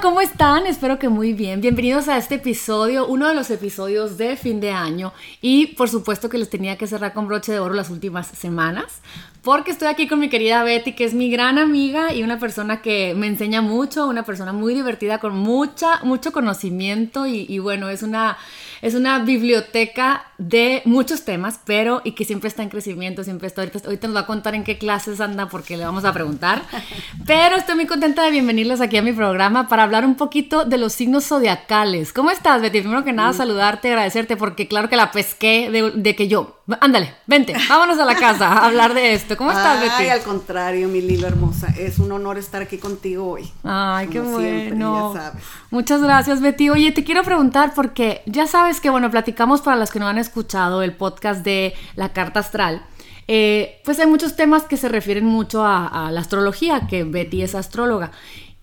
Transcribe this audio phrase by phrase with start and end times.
[0.00, 0.66] ¿cómo están?
[0.66, 1.60] Espero que muy bien.
[1.60, 5.12] Bienvenidos a este episodio, uno de los episodios de fin de año.
[5.40, 9.00] Y por supuesto que les tenía que cerrar con broche de oro las últimas semanas,
[9.42, 12.82] porque estoy aquí con mi querida Betty, que es mi gran amiga y una persona
[12.82, 17.88] que me enseña mucho, una persona muy divertida, con mucha, mucho conocimiento y, y bueno,
[17.88, 18.36] es una
[18.82, 23.62] es una biblioteca de muchos temas, pero y que siempre está en crecimiento, siempre está.
[23.62, 26.62] Ahorita, ahorita nos va a contar en qué clases anda porque le vamos a preguntar.
[27.26, 30.78] Pero estoy muy contenta de bienvenirles aquí a mi programa para hablar un poquito de
[30.78, 32.12] los signos zodiacales.
[32.12, 32.80] ¿Cómo estás, Betty?
[32.80, 36.60] Primero que nada, saludarte, agradecerte porque claro que la pesqué de, de que yo.
[36.80, 39.27] Ándale, vente, vámonos a la casa a hablar de esto.
[39.36, 40.04] ¿Cómo estás, Betty?
[40.04, 41.74] Ay, al contrario, mi Lilo hermosa.
[41.76, 43.50] Es un honor estar aquí contigo hoy.
[43.64, 45.14] Ay, qué bueno.
[45.14, 45.44] ya sabes.
[45.70, 46.70] Muchas gracias, Betty.
[46.70, 50.08] Oye, te quiero preguntar porque ya sabes es que, bueno, platicamos para los que no
[50.08, 52.82] han escuchado el podcast de la carta astral.
[53.26, 57.54] Eh, pues hay muchos temas que se refieren mucho a, la astrología, que Betty es
[57.54, 58.10] astróloga.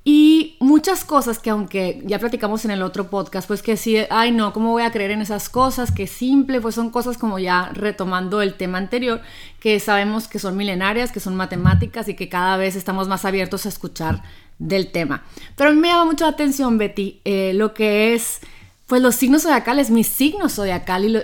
[0.08, 4.32] Y muchas cosas que aunque ya platicamos en el otro podcast, pues que sí, ay
[4.32, 5.92] no, ¿cómo voy a creer en esas cosas?
[5.92, 9.22] Que simple, pues son cosas como ya retomando el tema anterior,
[9.60, 13.66] que sabemos que son milenarias, que son matemáticas y que cada vez estamos más abiertos
[13.66, 14.22] a escuchar
[14.60, 15.24] del tema.
[15.56, 18.42] Pero a mí me llama mucho la atención, Betty, eh, lo que es
[18.88, 21.24] pues los signos zodiacales, mis signos zodiacal y, los,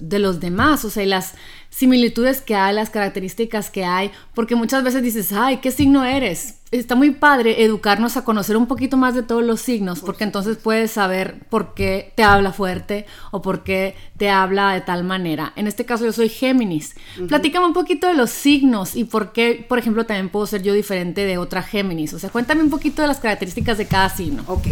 [0.00, 1.34] de, los, demás, o sea, y las
[1.68, 6.54] similitudes que hay, las características que hay, porque muchas veces dices, ay, ¿qué signo eres?
[6.70, 10.56] Está muy padre educarnos a conocer un poquito más de todos los signos, porque entonces
[10.56, 15.52] puedes saber por qué te habla fuerte o por qué te habla de tal manera.
[15.54, 16.96] En este caso yo soy Géminis.
[17.28, 20.72] Platícame un poquito de los signos y por qué, por ejemplo, también puedo ser yo
[20.72, 22.14] diferente de otra Géminis.
[22.14, 24.42] O sea, cuéntame un poquito de las características de cada signo.
[24.46, 24.68] Ok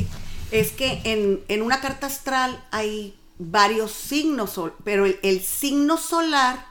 [0.55, 6.67] es que en, una carta astral hay varios signos, pero el, signo solar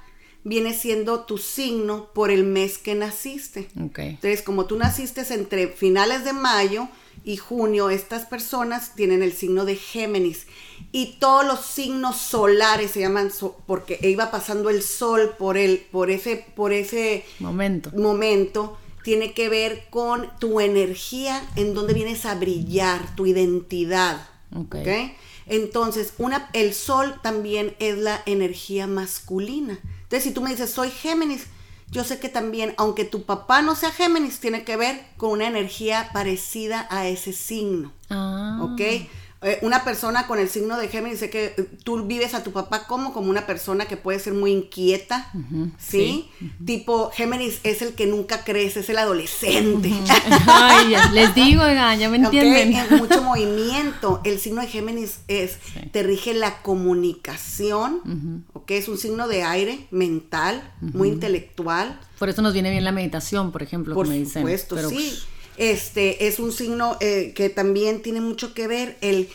[0.45, 3.67] viene siendo tu signo por el mes que naciste.
[3.75, 6.87] Entonces, como tú naciste entre finales de mayo
[7.25, 10.47] y junio, estas personas tienen el signo de Géminis.
[10.93, 13.31] Y todos los signos solares se llaman
[13.65, 17.91] porque iba pasando el sol por el, por ese, por ese momento.
[17.91, 24.27] momento tiene que ver con tu energía, en donde vienes a brillar, tu identidad.
[24.55, 25.15] Okay.
[25.45, 29.77] Entonces, una, el sol también es la energía masculina.
[30.03, 31.47] Entonces, si tú me dices, soy Géminis,
[31.91, 35.47] yo sé que también, aunque tu papá no sea Géminis, tiene que ver con una
[35.47, 37.91] energía parecida a ese signo.
[38.09, 38.59] Ah.
[38.61, 38.81] ¿Ok?
[39.43, 42.51] Eh, una persona con el signo de Géminis, sé que eh, tú vives a tu
[42.51, 45.31] papá como como una persona que puede ser muy inquieta,
[45.77, 46.29] ¿sí?
[46.65, 49.91] Tipo, Géminis es el que nunca crece, es el adolescente.
[50.47, 52.97] Ay, les digo, ya me entienden.
[52.97, 54.21] mucho movimiento.
[54.23, 55.57] El signo de Géminis es,
[55.91, 58.71] te rige la comunicación, ¿ok?
[58.71, 61.99] Es un signo de aire mental, muy intelectual.
[62.17, 65.19] Por eso nos viene bien la meditación, por ejemplo, por supuesto, sí
[65.57, 69.29] este es un signo eh, que también tiene mucho que ver el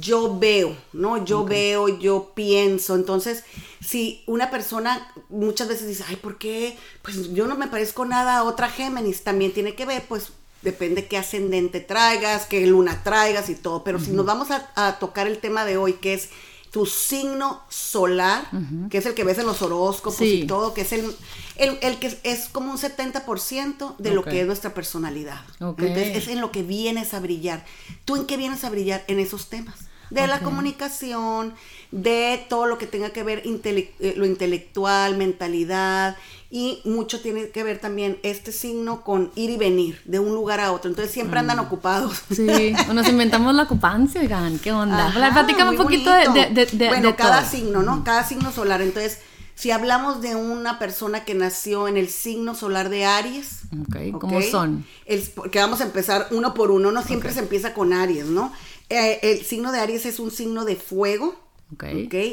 [0.00, 1.24] yo veo, ¿no?
[1.24, 2.94] Yo veo, yo pienso.
[2.94, 3.44] Entonces,
[3.80, 6.76] si una persona muchas veces dice, ay, ¿por qué?
[7.02, 11.08] Pues yo no me parezco nada a otra Géminis, también tiene que ver, pues depende
[11.08, 13.82] qué ascendente traigas, qué luna traigas y todo.
[13.82, 16.28] Pero si nos vamos a tocar el tema de hoy, que es
[16.72, 18.50] tu signo solar,
[18.88, 21.14] que es el que ves en los horóscopos y todo, que es el,
[21.56, 25.42] el, que es como un 70% de lo que es nuestra personalidad.
[25.60, 27.66] Entonces es en lo que vienes a brillar.
[28.06, 29.04] ¿Tú en qué vienes a brillar?
[29.06, 29.80] En esos temas.
[30.08, 31.54] De la comunicación,
[31.92, 36.16] de todo lo que tenga que ver eh, lo intelectual, mentalidad,
[36.50, 40.60] y mucho tiene que ver también este signo con ir y venir de un lugar
[40.60, 40.90] a otro.
[40.90, 41.60] Entonces siempre andan mm.
[41.60, 42.22] ocupados.
[42.30, 45.12] Sí, nos inventamos la ocupancia, oigan, ¿qué onda?
[45.12, 48.04] Platícame un poquito de, de, de, Bueno, cada signo, ¿no?
[48.04, 48.82] Cada signo solar.
[48.82, 49.18] Entonces,
[49.54, 53.60] si hablamos de una persona que nació en el signo solar de Aries.
[53.82, 54.84] Ok, ¿cómo son?
[55.06, 58.52] El, que vamos a empezar uno por uno, no siempre se empieza con Aries, ¿no?
[58.88, 61.34] Eh, el signo de Aries es un signo de fuego,
[61.72, 61.84] ok,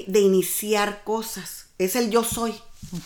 [0.07, 1.67] de iniciar cosas.
[1.77, 2.53] Es el yo soy.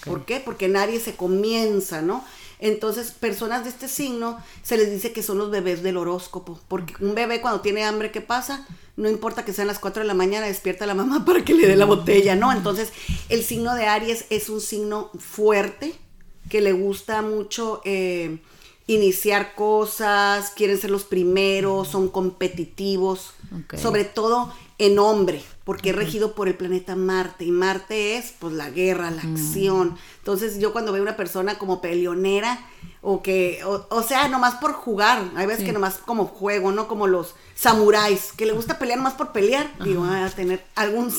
[0.05, 0.39] ¿Por qué?
[0.39, 2.23] Porque nadie se comienza, ¿no?
[2.59, 6.59] Entonces, personas de este signo se les dice que son los bebés del horóscopo.
[6.69, 8.65] Porque un bebé cuando tiene hambre, ¿qué pasa?
[8.95, 11.53] No importa que sean las 4 de la mañana, despierta a la mamá para que
[11.53, 12.53] le dé la botella, ¿no?
[12.53, 12.93] Entonces,
[13.27, 15.93] el signo de Aries es un signo fuerte,
[16.49, 18.39] que le gusta mucho eh,
[18.87, 23.33] iniciar cosas, quieren ser los primeros, son competitivos,
[23.77, 28.53] sobre todo en hombre porque es regido por el planeta Marte y Marte es pues
[28.53, 29.33] la guerra, la mm.
[29.33, 29.97] acción.
[30.17, 32.59] Entonces yo cuando veo una persona como peleonera
[33.01, 36.87] o que, o, sea, nomás por jugar, hay veces que nomás como juego, ¿no?
[36.87, 41.13] Como los samuráis, que le gusta pelear nomás por pelear, digo, a tener algún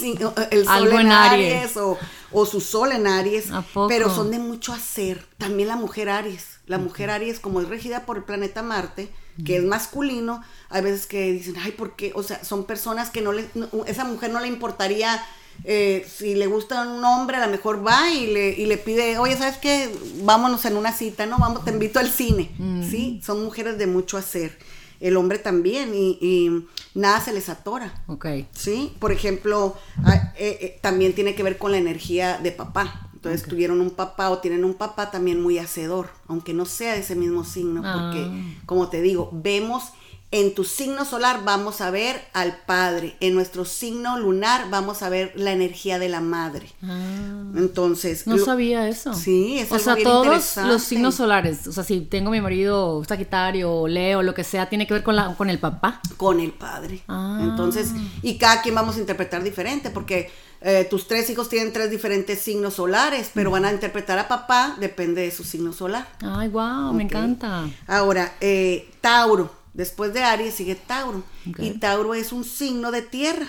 [0.51, 1.99] el sol en Aries, o,
[2.33, 3.47] o, su sol en Aries,
[3.89, 5.27] pero son de mucho hacer.
[5.37, 9.11] También la mujer Aries, la mujer Aries como es regida por el planeta Marte,
[9.45, 12.13] que es masculino, hay veces que dicen, ay, ¿por qué?
[12.15, 13.47] O sea, son personas que no le,
[13.87, 15.25] esa mujer no le importaría
[15.63, 19.19] eh, si le gusta un hombre, a lo mejor va y le, y le pide,
[19.19, 19.95] oye, ¿sabes qué?
[20.23, 21.39] Vámonos en una cita, ¿no?
[21.39, 22.91] Vamos, te invito al cine, mm.
[22.91, 23.21] ¿sí?
[23.25, 24.59] Son mujeres de mucho hacer.
[25.01, 28.03] El hombre también, y, nada se les atora.
[28.07, 28.27] Ok.
[28.53, 28.95] ¿Sí?
[28.99, 33.11] Por ejemplo, ah, eh, eh, también tiene que ver con la energía de papá.
[33.25, 37.01] Entonces tuvieron un papá o tienen un papá también muy hacedor, aunque no sea de
[37.01, 38.63] ese mismo signo, porque, ah.
[38.67, 39.93] como te digo, vemos
[40.35, 43.17] en tu signo solar vamos a ver al padre.
[43.21, 46.67] En nuestro signo lunar vamos a ver la energía de la madre.
[46.83, 47.53] Ah.
[47.55, 48.27] Entonces.
[48.27, 49.15] No sabía eso.
[49.15, 51.69] Sí, es O sea, todos los signos solares.
[51.69, 55.15] O sea, si tengo mi marido Sagitario Leo, lo que sea, tiene que ver con,
[55.15, 56.01] la, con el papá.
[56.17, 57.01] Con el padre.
[57.07, 57.39] Ah.
[57.41, 61.93] Entonces, y cada quien vamos a interpretar diferente, porque eh, tus tres hijos tienen tres
[61.93, 66.09] diferentes signos solares, pero van a interpretar a papá, depende de su signo solar.
[66.23, 67.69] Ay, wow, me encanta.
[67.87, 69.64] Ahora, eh, Tauro.
[69.75, 71.23] Después de Aries sigue Tauro.
[71.59, 73.47] Y Tauro es un signo de tierra.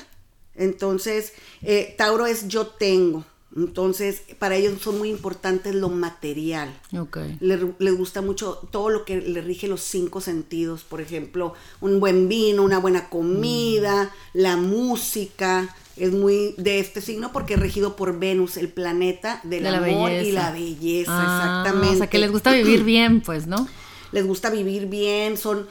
[0.56, 3.24] Entonces, eh, Tauro es yo tengo.
[3.56, 6.78] Entonces, para ellos son muy importantes lo material.
[6.98, 7.38] Okay.
[7.40, 7.62] Les,
[7.98, 10.84] gusta mucho todo lo que le rige los cinco sentidos.
[10.84, 14.10] Por ejemplo, un buen vino, una buena comida, mm.
[14.34, 15.74] la música.
[15.96, 20.34] Es muy de este signo porque es regido por Venus, el planeta del amor y
[20.34, 21.12] la belleza.
[21.14, 21.96] Ah, exactamente.
[21.96, 23.70] O sea, que les gusta vivir bien, pues, ¿no?
[24.12, 25.66] Les gusta vivir bien, son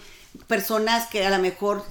[0.46, 1.84] personas que a lo mejor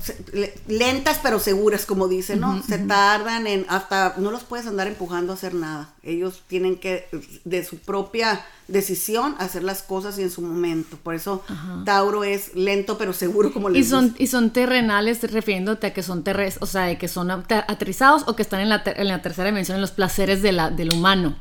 [0.68, 2.62] lentas pero seguras, como dicen, ¿no?
[2.62, 5.94] Se tardan en hasta no los puedes andar empujando a hacer nada.
[6.04, 7.08] Ellos tienen que
[7.46, 10.98] de su propia decisión hacer las cosas y en su momento.
[10.98, 11.44] Por eso
[11.86, 16.04] Tauro es lento pero seguro como les Y son y son terrenales refiriéndote a que
[16.04, 19.48] son terres, o sea, que son aterrizados o que están en la, en la tercera
[19.48, 21.38] dimensión en los placeres de la, del humano.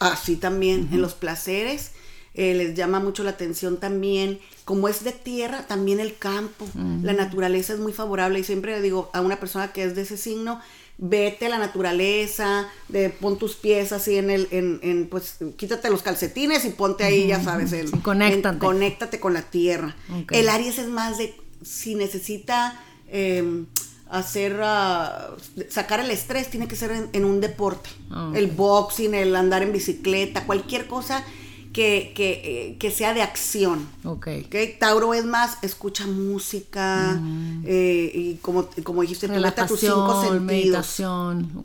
[0.00, 1.92] Ah, sí, también, en los placeres
[2.38, 6.66] eh, les llama mucho la atención también, como es de tierra, también el campo,
[7.02, 10.02] la naturaleza es muy favorable y siempre le digo a una persona que es de
[10.02, 10.60] ese signo,
[10.98, 16.02] vete a la naturaleza, de, pon tus pies así en el, en, pues quítate los
[16.02, 18.58] calcetines y ponte ahí, ya sabes, el, conéctate.
[18.58, 19.96] conéctate con la tierra.
[20.30, 22.78] El Aries es más de si necesita
[23.08, 23.64] em,
[24.10, 25.34] hacer, ah,
[25.70, 27.88] sacar el estrés, tiene que ser en, un deporte.
[28.10, 31.24] Ah, el boxing, el andar en bicicleta, cualquier cosa
[31.76, 33.86] que, que, eh, sea de acción.
[34.02, 34.28] Ok.
[34.80, 37.20] Tauro es más, escucha música
[37.66, 40.42] eh, y como, como dijiste, mata tus cinco sentidos.
[40.42, 41.64] Meditación.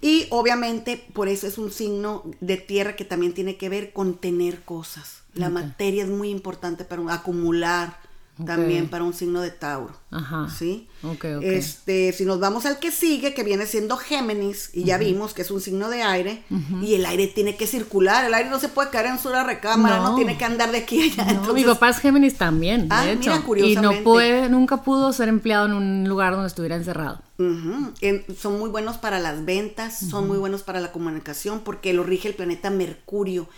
[0.00, 4.16] Y obviamente por eso es un signo de tierra que también tiene que ver con
[4.16, 5.22] tener cosas.
[5.32, 8.00] La materia es muy importante para acumular
[8.44, 9.94] también para un signo de Tauro.
[10.10, 10.48] Ajá.
[10.56, 10.88] ¿Sí?
[11.02, 15.34] Okay, Este, si nos vamos al que sigue, que viene siendo Géminis, y ya vimos
[15.34, 16.44] que es un signo de aire,
[16.82, 19.98] y el aire tiene que circular, el aire no se puede caer en su recámara,
[19.98, 21.52] no, tiene que andar de aquí a allá.
[21.52, 23.32] mi papá es Géminis también, de ah, hecho.
[23.56, 27.20] y no puede, nunca pudo ser empleado en un lugar donde estuviera encerrado.
[27.36, 32.28] son muy buenos para las ventas, son muy buenos para la comunicación, porque lo rige
[32.28, 33.48] el planeta Mercurio.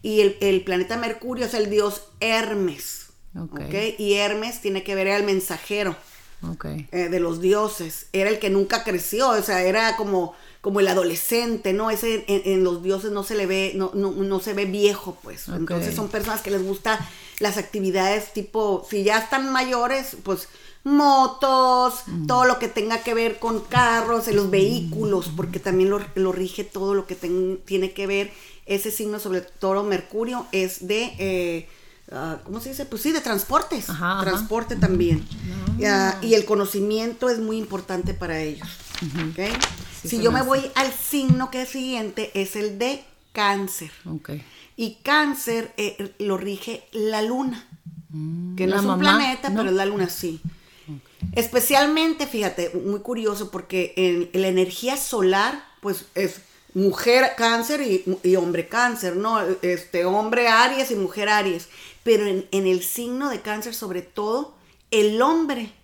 [0.00, 3.07] Y el, el planeta Mercurio es el dios Hermes.
[3.36, 3.94] Okay.
[3.98, 5.96] Y Hermes tiene que ver al mensajero
[6.92, 8.06] eh, de los dioses.
[8.12, 11.90] Era el que nunca creció, o sea, era como, como el adolescente, ¿no?
[11.90, 15.48] Ese en, los dioses no se le ve, no, no, se ve viejo, pues.
[15.48, 16.98] Entonces son personas que les gusta
[17.40, 20.48] las actividades tipo, si ya están mayores, pues
[20.84, 22.26] motos, mm.
[22.26, 24.50] todo lo que tenga que ver con carros, los mm.
[24.50, 27.16] vehículos, porque también lo, rige todo lo que
[27.64, 28.30] tiene que ver.
[28.66, 31.68] Ese signo, sobre todo Mercurio, es de eh,
[32.10, 32.86] Ah, ¿cómo se dice?
[32.86, 33.86] Pues sí, de transportes.
[33.86, 35.26] Transporte también.
[36.22, 38.68] Y el conocimiento es muy importante para ellos.
[40.04, 43.90] si yo me voy al signo que es siguiente, es el de cáncer.
[44.76, 47.66] Y cáncer eh, lo rige la luna.
[48.10, 50.40] Mm, que no es un planeta, pero es la luna, sí.
[51.32, 56.40] Especialmente, fíjate, muy curioso, porque en, la energía solar, pues es
[56.78, 59.40] mujer cáncer y, y, hombre cáncer, ¿no?
[59.62, 61.68] Este, hombre Aries y mujer Aries
[62.08, 64.54] pero en, el signo de cáncer sobre todo,
[64.90, 65.74] el hombre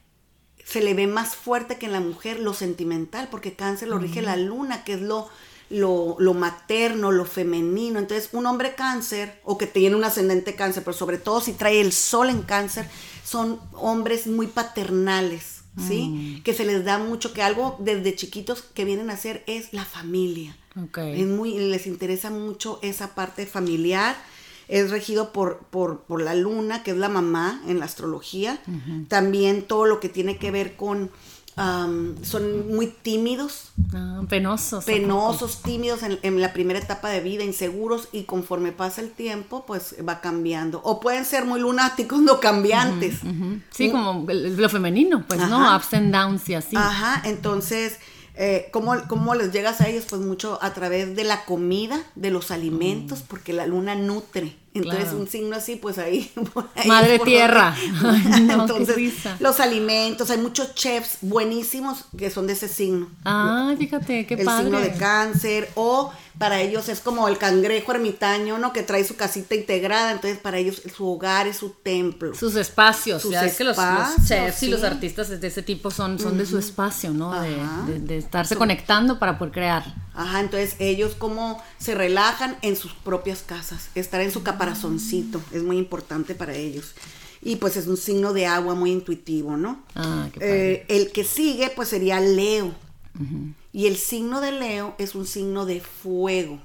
[0.65, 4.23] se le ve más fuerte que en la mujer lo sentimental, porque cáncer lo rige
[4.23, 5.29] la luna, que es lo,
[5.69, 7.99] lo, materno, lo femenino.
[7.99, 11.83] Entonces, un hombre cáncer, o que tiene un ascendente cáncer, pero sobre todo si trae
[11.83, 12.89] el sol en cáncer,
[13.23, 16.09] son hombres muy paternales, ¿sí?
[16.09, 16.43] Mm.
[16.43, 19.85] Que se les da mucho, que algo desde chiquitos que vienen a hacer es la
[19.85, 20.57] familia.
[20.97, 24.17] Es muy, les interesa mucho esa parte familiar
[24.69, 28.61] es regido por, por, la luna, que es la mamá en la astrología.
[29.09, 31.11] También todo lo que tiene que ver con
[31.57, 33.73] son muy tímidos.
[33.93, 34.85] Ah, penosos.
[34.85, 39.97] Penosos, tímidos en, la primera etapa de vida, inseguros y conforme pasa el tiempo, pues
[40.07, 40.81] va cambiando.
[40.85, 43.21] O pueden ser muy lunáticos, no cambiantes.
[43.71, 45.77] Sí, como lo femenino, pues, ¿no?
[45.77, 46.77] Ups and downs y así.
[46.77, 47.99] Ajá, entonces
[48.37, 50.07] eh, ¿cómo, ¿cómo, les llegas a ellos?
[50.09, 53.27] Pues mucho a través de la comida, de los alimentos, mm.
[53.29, 54.57] porque la luna nutre.
[54.75, 56.31] Entonces un signo así, pues ahí...
[56.87, 57.75] Madre tierra.
[58.37, 63.09] Entonces los alimentos, hay muchos chefs buenísimos que son de ese signo.
[63.25, 64.67] Ah, fíjate, qué el padre.
[64.67, 68.73] El signo de cáncer o para ellos es como el cangrejo ermitaño, ¿no?
[68.73, 72.35] Que trae su casita integrada, entonces para ellos su hogar es su templo.
[72.35, 73.77] Sus espacios, sus ya es que los,
[74.27, 77.41] chefs y los artistas de ese tipo son, son de su espacio, ¿no?
[77.41, 79.95] De, de, estarse conectando para poder crear.
[80.15, 85.63] Ajá, entonces ellos como se relajan en sus propias casas, estar en su caparazoncito, es
[85.63, 86.93] muy importante para ellos.
[87.43, 89.83] Y pues es un signo de agua muy intuitivo, ¿no?
[89.95, 92.73] Ah, qué eh, el que sigue pues sería Leo.
[93.73, 96.61] Y el signo de Leo es un signo de fuego.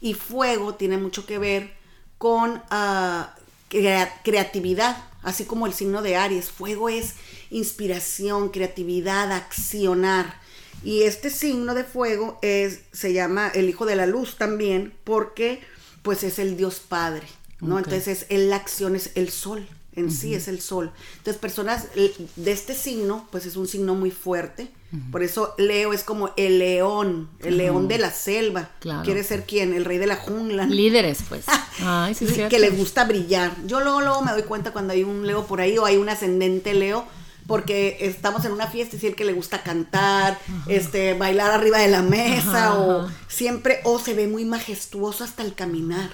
[0.00, 1.72] Y fuego tiene mucho que ver
[2.18, 3.34] con ah,
[3.68, 6.50] creatividad, así como el signo de Aries.
[6.50, 7.14] Fuego es
[7.50, 10.40] inspiración, creatividad, accionar.
[10.82, 15.62] Y este signo de fuego es, se llama el hijo de la luz también, porque
[16.02, 17.26] pues es el Dios Padre,
[17.60, 17.78] ¿no?
[17.78, 20.92] Entonces es, la acción es el sol, en sí es el sol.
[21.16, 24.70] Entonces personas de este signo, pues es un signo muy fuerte,
[25.10, 28.70] por eso Leo es como el león, el león de la selva.
[29.04, 30.66] Quiere ser quién, el rey de la jungla.
[30.66, 31.44] Líderes, pues.
[31.80, 33.52] Ay, sí, que le gusta brillar.
[33.66, 36.08] Yo luego, luego me doy cuenta cuando hay un Leo por ahí o hay un
[36.08, 37.04] ascendente Leo
[37.46, 41.78] porque estamos en una fiesta y si el que le gusta cantar, este, bailar arriba
[41.78, 46.10] de la mesa o siempre, o se ve muy majestuoso hasta el caminar.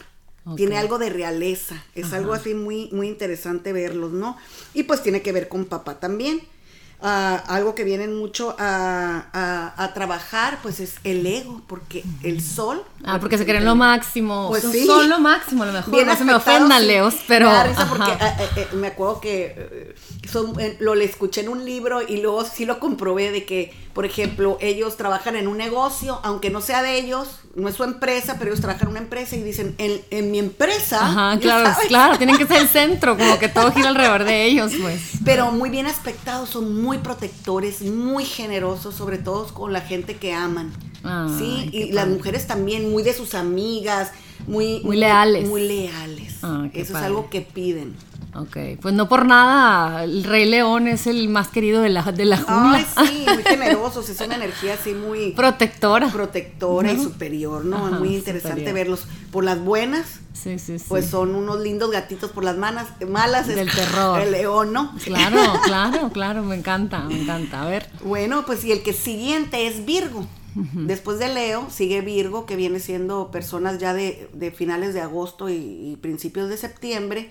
[0.56, 4.36] Tiene algo de realeza, es algo así muy, muy interesante verlos, ¿no?
[4.74, 6.40] Y pues tiene que ver con papá también
[7.02, 12.82] algo que vienen mucho a, trabajar, pues es el ego, porque el sol.
[13.04, 14.48] Ah, porque se creen lo máximo.
[14.48, 14.86] Pues sí.
[14.86, 16.06] Son lo máximo, a lo mejor.
[16.06, 17.48] no se me ofendan, Leos, pero.
[17.48, 19.94] Me da risa porque eh, eh, eh, me acuerdo que
[20.30, 24.04] son, lo le escuché en un libro y luego sí lo comprobé de que, por
[24.04, 28.36] ejemplo, ellos trabajan en un negocio, aunque no sea de ellos, no es su empresa,
[28.38, 31.04] pero ellos trabajan en una empresa y dicen, en, en mi empresa.
[31.04, 34.72] Ajá, claro, claro, tienen que ser el centro, como que todo gira alrededor de ellos,
[34.80, 35.00] pues.
[35.24, 40.32] Pero muy bien aspectados, son muy protectores, muy generosos, sobre todo con la gente que
[40.32, 40.72] aman.
[41.38, 44.12] sí, y las mujeres también, muy de sus amigas,
[44.46, 45.48] muy, muy leales.
[45.48, 46.36] Muy leales.
[46.74, 47.96] Eso es algo que piden.
[48.34, 52.24] Ok, pues no por nada, el Rey León es el más querido de la, de
[52.24, 52.86] la jungla.
[52.96, 55.32] Ay, sí, muy generosos, es una energía así muy...
[55.32, 56.08] Protectora.
[56.08, 57.88] Protectora y superior, ¿no?
[57.88, 59.06] es muy interesante verlos.
[59.32, 60.84] Por las buenas, sí, sí, sí.
[60.88, 64.20] pues son unos lindos gatitos, por las manas, malas Del terror.
[64.20, 64.94] El león, ¿no?
[65.02, 67.62] Claro, claro, claro, me encanta, me encanta.
[67.62, 67.88] A ver.
[68.04, 70.26] Bueno, pues y el que siguiente es Virgo.
[70.54, 75.48] Después de Leo sigue Virgo, que viene siendo personas ya de, de finales de agosto
[75.48, 77.30] y principios de septiembre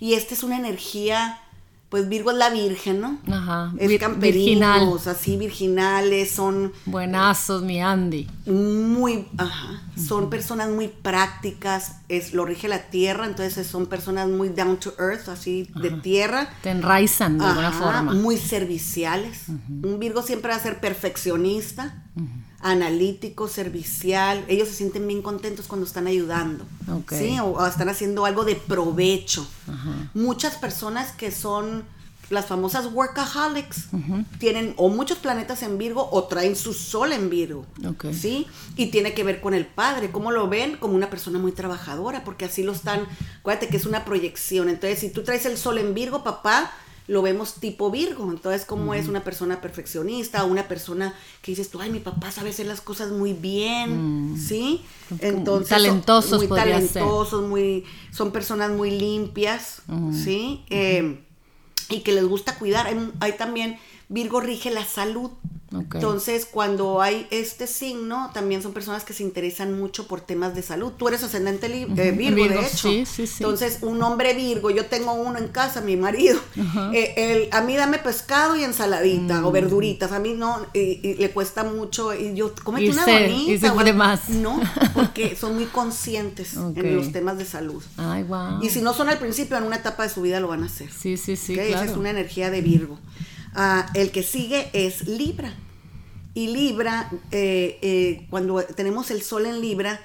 [0.00, 1.40] y esta es una energía,
[1.88, 3.18] pues Virgo es la virgen, ¿no?
[3.32, 3.72] Ajá.
[3.78, 6.72] Es camperinos, así virginales, son...
[6.84, 8.28] Buenazos, mi Andy.
[8.46, 9.82] Muy, ajá.
[9.96, 14.92] Son personas muy prácticas, es, lo rige la tierra, entonces son personas muy down to
[14.98, 16.50] earth, así de tierra.
[16.62, 18.14] Te enraizan de alguna forma.
[18.14, 19.48] Muy serviciales.
[19.48, 22.04] Un Virgo siempre va a ser perfeccionista
[22.60, 24.44] analítico, servicial.
[24.48, 26.64] Ellos se sienten bien contentos cuando están ayudando.
[27.10, 27.38] ¿sí?
[27.40, 29.46] O, están haciendo algo de provecho.
[30.14, 31.84] Muchas personas que son
[32.30, 33.86] las famosas workaholics
[34.38, 37.64] tienen o muchos planetas en Virgo o traen su sol en Virgo.
[38.12, 38.46] ¿sí?
[38.76, 40.10] Y tiene que ver con el padre.
[40.10, 40.76] ¿Cómo lo ven?
[40.76, 43.06] Como una persona muy trabajadora, porque así lo están.
[43.40, 44.68] Acuérdate que es una proyección.
[44.68, 46.72] Entonces, si tú traes el sol en Virgo, papá
[47.08, 48.30] lo vemos tipo Virgo.
[48.30, 52.50] Entonces, como es una persona perfeccionista, una persona que dices tú, ay, mi papá sabe
[52.50, 54.38] hacer las cosas muy bien, mm.
[54.38, 54.82] ¿sí?
[55.18, 60.62] Entonces, talentosos, muy talentosos, muy, son personas muy limpias, ¿sí?
[60.70, 61.18] Eh,
[61.88, 62.86] y que les gusta cuidar.
[63.20, 65.30] hay también, Virgo rige la salud.
[65.70, 70.62] Entonces, cuando hay este signo, también son personas que se interesan mucho por temas de
[70.62, 70.92] salud.
[70.96, 72.88] Tú eres ascendente eh, Virgo, de hecho.
[72.88, 73.42] Sí, sí, sí.
[73.44, 76.40] Entonces, un hombre Virgo, yo tengo uno en casa, mi marido.
[76.92, 79.52] Eh, a mí dame pescado y ensaladita o mm.
[79.52, 80.12] verduritas.
[80.12, 82.14] A mí no, y, le cuesta mucho.
[82.14, 83.52] Y yo, cómete una bonita.
[83.52, 84.28] Y se puede más.
[84.30, 84.60] No,
[84.94, 87.82] porque son muy conscientes en los temas de salud.
[87.98, 88.62] Ay, wow.
[88.62, 90.66] Y si no son al principio, en una etapa de su vida lo van a
[90.66, 90.90] hacer.
[90.90, 91.58] Sí, sí, sí.
[91.58, 92.98] Esa es una energía de Virgo.
[93.54, 95.54] Ah, el que sigue es Libra.
[96.34, 100.00] Y Libra, eh, eh, cuando tenemos el sol en Libra,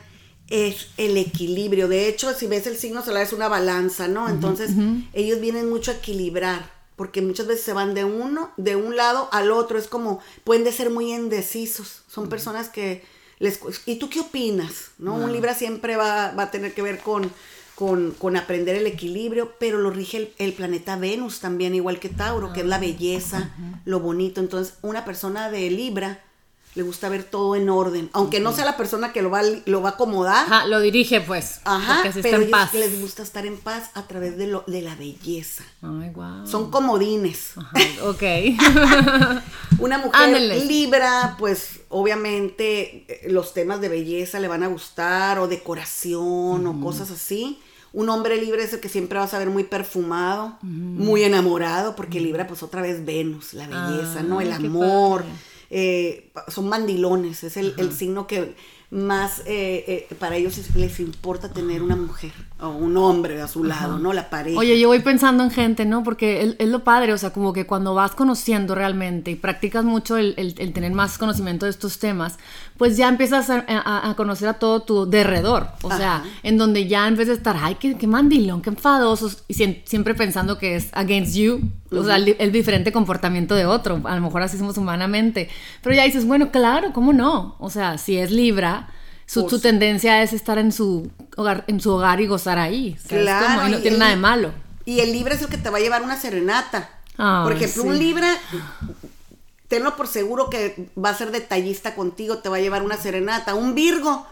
[0.49, 1.87] es el equilibrio.
[1.87, 4.29] De hecho, si ves el signo solar es una balanza, ¿no?
[4.29, 4.71] Entonces,
[5.13, 6.71] ellos vienen mucho a equilibrar.
[6.95, 10.63] porque muchas veces se van de uno, de un lado al otro, es como, pueden
[10.63, 13.03] de ser muy indecisos, son personas que
[13.39, 13.59] les...
[13.87, 14.91] ¿Y tú qué opinas?
[14.99, 15.15] ¿No?
[15.15, 17.31] Un Libra siempre va, va, a tener que ver con,
[17.75, 22.53] con, con aprender el equilibrio, pero lo rige el, planeta Venus también, igual que Tauro,
[22.53, 23.51] que es la belleza,
[23.85, 24.41] lo bonito.
[24.41, 26.21] Entonces, una persona de Libra
[26.75, 29.81] le gusta ver todo en orden, aunque no sea la persona que lo va, lo
[29.83, 30.45] va a acomodar.
[30.47, 31.61] Ajá, lo dirige pues.
[31.65, 32.73] Ajá, pero en paz.
[32.73, 35.63] les gusta estar en paz a través de, lo, de la belleza.
[35.83, 36.47] Ay, wow.
[36.47, 37.51] Son comodines.
[37.57, 38.23] Ajá, ok.
[39.79, 45.47] Una mujer libra, pues obviamente eh, los temas de belleza le van a gustar, o
[45.47, 47.59] decoración, o cosas así.
[47.93, 52.19] Un hombre libre es el que siempre vas a ver muy perfumado, muy enamorado, porque
[52.19, 54.41] Libra, pues otra vez Venus, la belleza, ¿no?
[54.41, 55.23] El amor.
[55.69, 58.55] Eh, son mandilones, es el, el signo que
[58.93, 63.63] más eh, eh, para ellos les importa tener una mujer o un hombre a su
[63.63, 64.13] lado, ¿no?
[64.13, 64.57] La pareja.
[64.57, 66.03] Oye, yo voy pensando en gente, ¿no?
[66.03, 70.17] Porque es, lo padre, o sea, como que cuando vas conociendo realmente y practicas mucho
[70.17, 72.37] el, el, tener más conocimiento de estos temas,
[72.77, 77.15] pues ya empiezas a, conocer a todo tu derredor, o sea, en donde ya en
[77.15, 81.35] vez de estar, ay, qué, qué mandilón, qué enfadosos, y siempre pensando que es against
[81.35, 85.49] you, o sea, el, diferente comportamiento de otro, a lo mejor así somos humanamente,
[85.81, 87.55] pero ya dices, bueno, claro, ¿cómo no?
[87.59, 88.82] O sea, si es Libra,
[89.25, 92.97] su, tendencia es estar en su hogar, en su hogar y gozar ahí.
[93.07, 93.67] Claro.
[93.67, 94.53] Y no tiene nada de malo.
[94.85, 96.89] Y el Libra es el que te va a llevar una serenata.
[97.15, 98.35] por ejemplo, un Libra,
[99.67, 103.55] tenlo por seguro que va a ser detallista contigo, te va a llevar una serenata.
[103.55, 104.27] Un Virgo,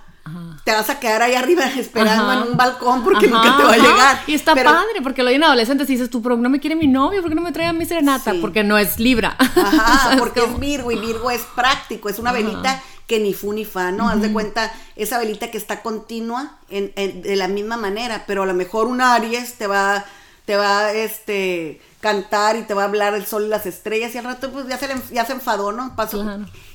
[0.63, 3.77] te vas a quedar ahí arriba esperando en un balcón porque nunca te va a
[3.77, 4.21] llegar.
[4.27, 6.75] Y está padre, porque lo hay en adolescentes y dices, tú, pero no me quiere
[6.75, 8.33] mi novio, ¿por qué no me trae a mi serenata?
[8.39, 9.35] Porque no es Libra.
[9.37, 13.65] Ajá, porque es Virgo y Virgo es práctico, es una velita que ni fu ni
[13.65, 14.07] fa, ¿no?
[14.07, 18.45] Haz de cuenta esa velita que está continua en, de la misma manera, pero a
[18.45, 20.05] lo mejor un Aries te va,
[20.51, 24.17] te va, este, cantar y te va a hablar el sol y las estrellas y
[24.17, 25.96] al rato pues ya se, ya se enfadó, ¿no?
[25.96, 26.25] Pasó.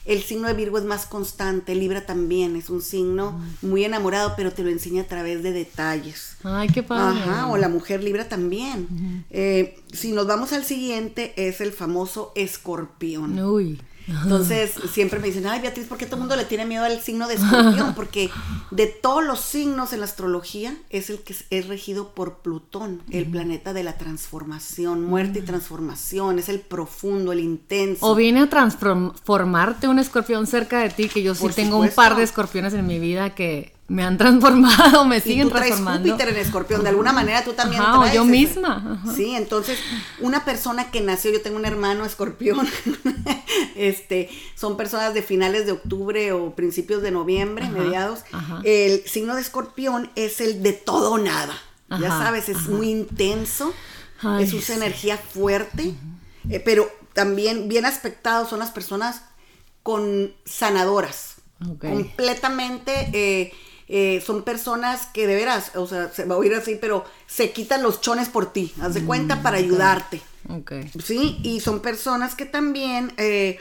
[0.07, 4.51] El signo de Virgo es más constante, Libra también es un signo muy enamorado, pero
[4.51, 6.39] te lo enseña a través de detalles.
[6.43, 7.21] Ay, qué padre.
[7.21, 9.27] Ajá, o la mujer Libra también.
[9.29, 13.39] Eh, si nos vamos al siguiente, es el famoso escorpión.
[13.39, 13.79] Uy.
[14.09, 17.01] Entonces siempre me dicen, ay Beatriz, ¿por qué todo el mundo le tiene miedo al
[17.01, 17.95] signo de escorpión?
[17.95, 18.31] Porque
[18.71, 23.27] de todos los signos en la astrología es el que es regido por Plutón, el
[23.27, 28.07] planeta de la transformación, muerte y transformación, es el profundo, el intenso.
[28.07, 32.17] O viene a transformarte un escorpión cerca de ti, que yo sí tengo un par
[32.17, 36.29] de escorpiones en mi vida que me han transformado, me siguen y tú traes Júpiter
[36.29, 39.03] en escorpión, de alguna manera tú también traes yo misma.
[39.15, 39.79] Sí, entonces
[40.21, 42.67] una persona que nació, yo tengo un hermano escorpión,
[43.77, 48.21] este, son personas de finales de octubre o principios de noviembre, mediados.
[48.65, 51.55] El signo de escorpión es el de todo o nada,
[51.89, 53.73] ya sabes, es muy intenso,
[54.41, 55.95] es una energía fuerte,
[56.49, 59.23] eh, pero también bien aspectados son las personas
[59.83, 61.37] con sanadoras.
[61.81, 63.53] Completamente eh,
[63.89, 67.53] eh, son personas que de veras, o sea, se va a oír así, pero se
[67.53, 70.21] quitan los chones por ti, haz de cuenta, mm, para ayudarte.
[71.03, 73.59] Sí, y son personas que también eh,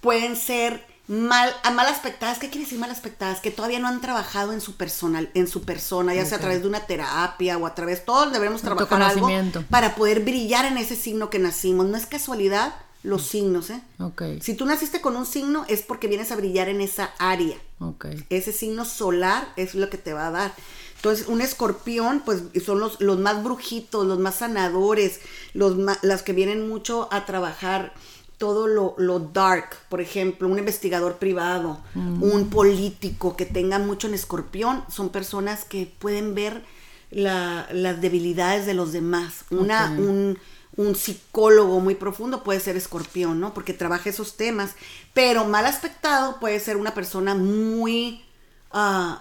[0.00, 2.38] pueden ser mal, a mal aspectadas.
[2.38, 3.40] ¿Qué quiere decir mal aspectadas?
[3.40, 6.62] Que todavía no han trabajado en su personal, en su persona, ya sea a través
[6.62, 9.28] de una terapia o a través, todos debemos trabajar algo
[9.70, 11.86] para poder brillar en ese signo que nacimos.
[11.86, 13.80] No es casualidad los signos, ¿eh?
[13.98, 14.40] Okay.
[14.40, 17.56] Si tú naciste con un signo es porque vienes a brillar en esa área.
[17.90, 18.24] Okay.
[18.30, 20.54] Ese signo solar es lo que te va a dar.
[20.96, 25.20] Entonces, un escorpión, pues son los, los más brujitos, los más sanadores,
[25.52, 27.92] los las que vienen mucho a trabajar
[28.38, 32.22] todo lo, lo dark, por ejemplo, un investigador privado, mm.
[32.22, 36.64] un político que tenga mucho en escorpión, son personas que pueden ver
[37.10, 39.44] la, las debilidades de los demás.
[39.50, 40.38] Una, un
[40.76, 43.54] un psicólogo muy profundo puede ser escorpión, ¿no?
[43.54, 44.72] Porque trabaja esos temas.
[45.12, 48.24] Pero mal aspectado puede ser una persona muy,
[48.72, 49.14] uh,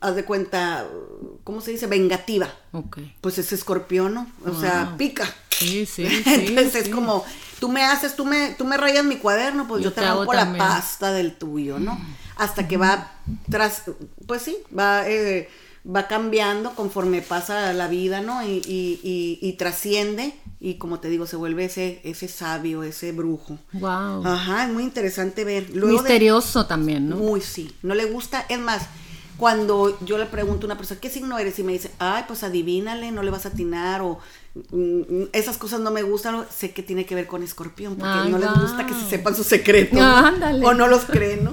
[0.00, 0.86] haz de cuenta,
[1.42, 1.86] ¿cómo se dice?
[1.86, 2.48] Vengativa.
[2.72, 2.98] Ok.
[3.20, 4.26] Pues es escorpión, ¿no?
[4.46, 5.26] O sea, pica.
[5.50, 6.06] Sí, sí.
[6.26, 7.24] Entonces es como,
[7.58, 10.56] tú me haces, tú me, tú me rayas mi cuaderno, pues yo, te, hago la
[10.56, 11.98] pasta del tuyo, ¿no?
[12.36, 13.12] Hasta que va
[13.50, 13.82] tras,
[14.26, 15.08] pues sí, va...
[15.08, 15.48] Eh,
[15.86, 18.42] va cambiando conforme pasa la vida, ¿no?
[18.42, 23.58] Y, y, y, trasciende y como te digo, se vuelve ese, ese sabio, ese brujo.
[23.74, 24.26] Wow.
[24.26, 25.68] Ajá, es muy interesante ver.
[25.74, 27.16] Misterioso también, ¿no?
[27.16, 27.70] Muy, sí.
[27.82, 28.88] No le gusta, es más,
[29.36, 31.58] cuando yo le pregunto a una persona, ¿qué signo eres?
[31.58, 34.20] Y me dice, ay, pues adivínale, no le vas a atinar o
[34.70, 38.38] mm, esas cosas no me gustan, sé que tiene que ver con escorpión, porque no
[38.38, 39.98] les gusta que se sepan sus secretos.
[40.64, 41.52] O no los creen, ¿no?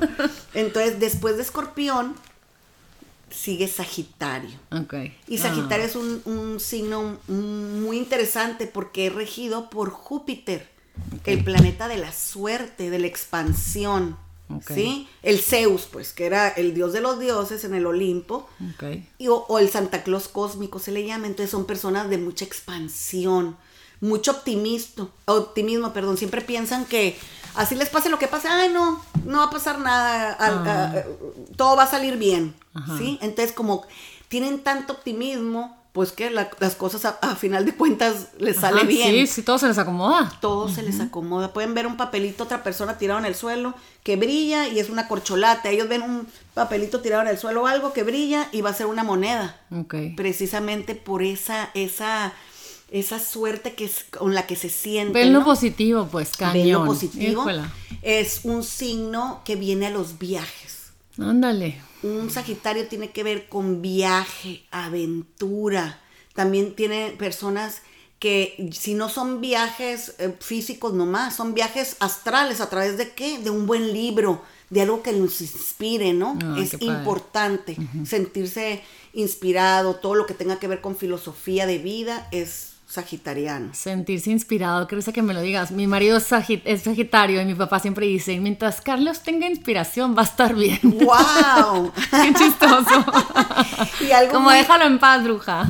[0.54, 2.16] Entonces, después de escorpión,
[3.32, 4.58] sigue Sagitario.
[5.28, 5.88] Y Sagitario ah.
[5.88, 10.70] es un, signo muy interesante porque es regido por Júpiter,
[11.26, 14.18] el planeta de la suerte, de la expansión.
[14.68, 15.08] ¿Sí?
[15.24, 18.50] El Zeus, pues, que era el dios de los dioses en el Olimpo.
[19.18, 21.28] Y, o, el Santa Claus cósmico se le llama.
[21.28, 23.56] Entonces son personas de mucha expansión,
[24.02, 26.18] mucho optimismo, optimismo, perdón.
[26.18, 27.18] Siempre piensan que
[27.56, 31.04] así les pase lo que pase, ay no, no va a pasar nada, ah.
[31.56, 32.56] todo va a salir bien,
[32.98, 33.20] ¿sí?
[33.22, 33.86] Entonces como
[34.28, 39.12] tienen tanto optimismo, pues que las cosas a, final de cuentas les sale bien.
[39.12, 40.32] Sí, sí, todo se les acomoda.
[40.40, 41.52] Todo se les acomoda.
[41.52, 45.10] Pueden ver un papelito, otra persona tirado en el suelo que brilla y es una
[45.10, 45.70] corcholata.
[45.70, 48.74] Ellos ven un papelito tirado en el suelo o algo que brilla y va a
[48.74, 49.60] ser una moneda.
[50.16, 52.32] Precisamente por esa, esa
[52.92, 55.14] esa suerte que es con la que se siente.
[55.14, 56.54] Ven lo positivo, pues, cañón.
[56.54, 57.46] Ven lo positivo.
[58.02, 60.92] Es un signo que viene a los viajes.
[61.18, 61.82] Ándale.
[62.04, 66.02] Un Sagitario tiene que ver con viaje, aventura.
[66.34, 67.82] También tiene personas
[68.20, 73.40] que si no son viajes eh, físicos nomás, son viajes astrales a través de qué?
[73.40, 76.38] De un buen libro, de algo que nos inspire, ¿no?
[76.58, 77.76] es importante
[78.06, 83.74] sentirse inspirado, todo lo que tenga que ver con filosofía de vida es sagitariano.
[83.74, 85.72] Sentirse inspirado, creo que me lo digas.
[85.72, 90.26] Mi marido es, sagitario y mi papá siempre dice, mientras Carlos tenga inspiración va a
[90.26, 90.80] estar bien.
[90.84, 91.94] ¡Wow!
[92.12, 93.06] Qué chistoso.
[94.02, 95.68] y algo Como déjalo en paz, bruja.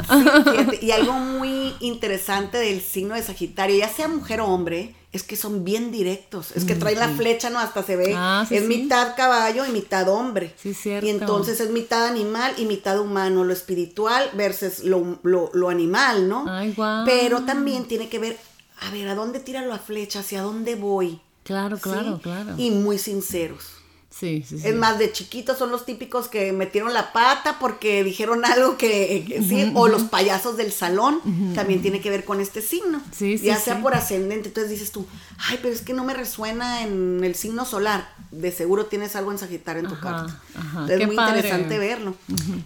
[0.82, 5.36] y algo muy interesante del signo de Sagitario, ya sea mujer o hombre, es que
[5.36, 6.52] son bien directos.
[6.56, 7.60] Es que trae la flecha, ¿no?
[7.60, 8.14] Hasta se ve.
[8.16, 10.54] Ah, es mitad caballo y mitad hombre.
[10.58, 11.06] Sí, cierto.
[11.06, 13.44] Y entonces es mitad animal y mitad humano.
[13.44, 16.46] Lo espiritual versus lo, animal, ¿no?
[16.48, 16.74] Ay,
[17.06, 18.38] Pero también tiene que ver,
[18.80, 20.20] a ver, ¿a dónde tira la flecha?
[20.20, 21.20] ¿Hacia dónde voy?
[21.44, 22.54] Claro, claro, claro.
[22.58, 23.81] Y muy sinceros.
[24.12, 28.44] Sí, sí, Es más, de chiquitos son los típicos que metieron la pata porque dijeron
[28.44, 31.22] algo que, sí, o los payasos del salón,
[31.56, 33.02] también tiene que ver con este signo.
[33.12, 36.84] Sí, ya sea por ascendente, entonces dices tú, ay, pero es que no me resuena
[36.84, 38.14] en el signo solar.
[38.32, 40.42] De seguro tienes algo en Sagitario en tu carta.
[40.90, 42.14] es muy interesante verlo.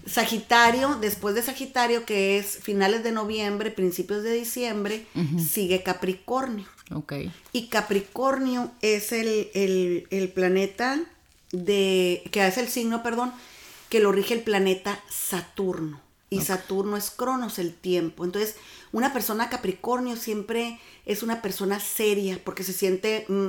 [0.08, 5.06] Sagitario, después de Sagitario, que es finales de noviembre, principios de diciembre,
[5.38, 6.66] sigue Capricornio.
[6.92, 7.14] Ok.
[7.52, 11.02] Y Capricornio es el, el, el planeta
[11.64, 13.34] de, que es el signo, perdón,
[13.90, 16.02] que lo rige el planeta Saturno.
[16.30, 18.26] Y Saturno es Cronos, el tiempo.
[18.26, 18.56] Entonces,
[18.92, 23.48] una persona Capricornio siempre es una persona seria porque se siente mm,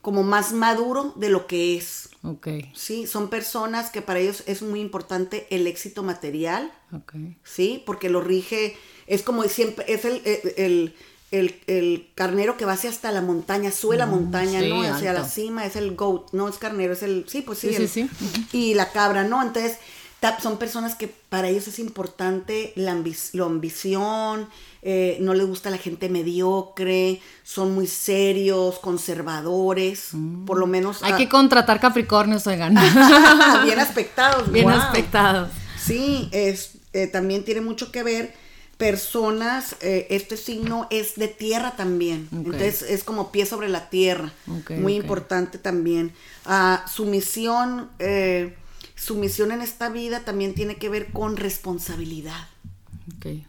[0.00, 2.10] como más maduro de lo que es.
[2.22, 2.48] Ok.
[2.74, 6.72] Sí, son personas que para ellos es muy importante el éxito material.
[6.92, 7.14] Ok.
[7.42, 10.22] Sí, porque lo rige, es como siempre, es el
[10.56, 10.94] el,
[12.14, 14.82] carnero que va hacia hasta la montaña, sube la mm, montaña, ¿no?
[14.82, 17.86] Hacia la cima, es el goat, no es carnero, es el, sí, pues sí, sí,
[17.86, 18.10] sí,
[18.52, 19.40] y la cabra, ¿no?
[19.42, 19.78] Entonces,
[20.40, 24.48] son personas que para ellos es importante la, ambición,
[24.82, 30.44] eh, no les gusta la gente mediocre, son muy serios, conservadores, mm.
[30.44, 31.02] por lo menos...
[31.02, 32.74] Hay que contratar Capricornios, oigan.
[33.64, 34.50] Bien aspectados.
[34.50, 35.50] Bien aspectados.
[35.82, 38.49] Sí, es, eh, también tiene mucho que ver
[38.80, 42.28] personas, eh, este signo es de tierra también.
[42.32, 44.32] Entonces es como pie sobre la tierra.
[44.70, 46.12] Muy importante también.
[46.46, 48.56] Ah, su misión, eh,
[48.96, 52.48] su misión en esta vida también tiene que ver con responsabilidad.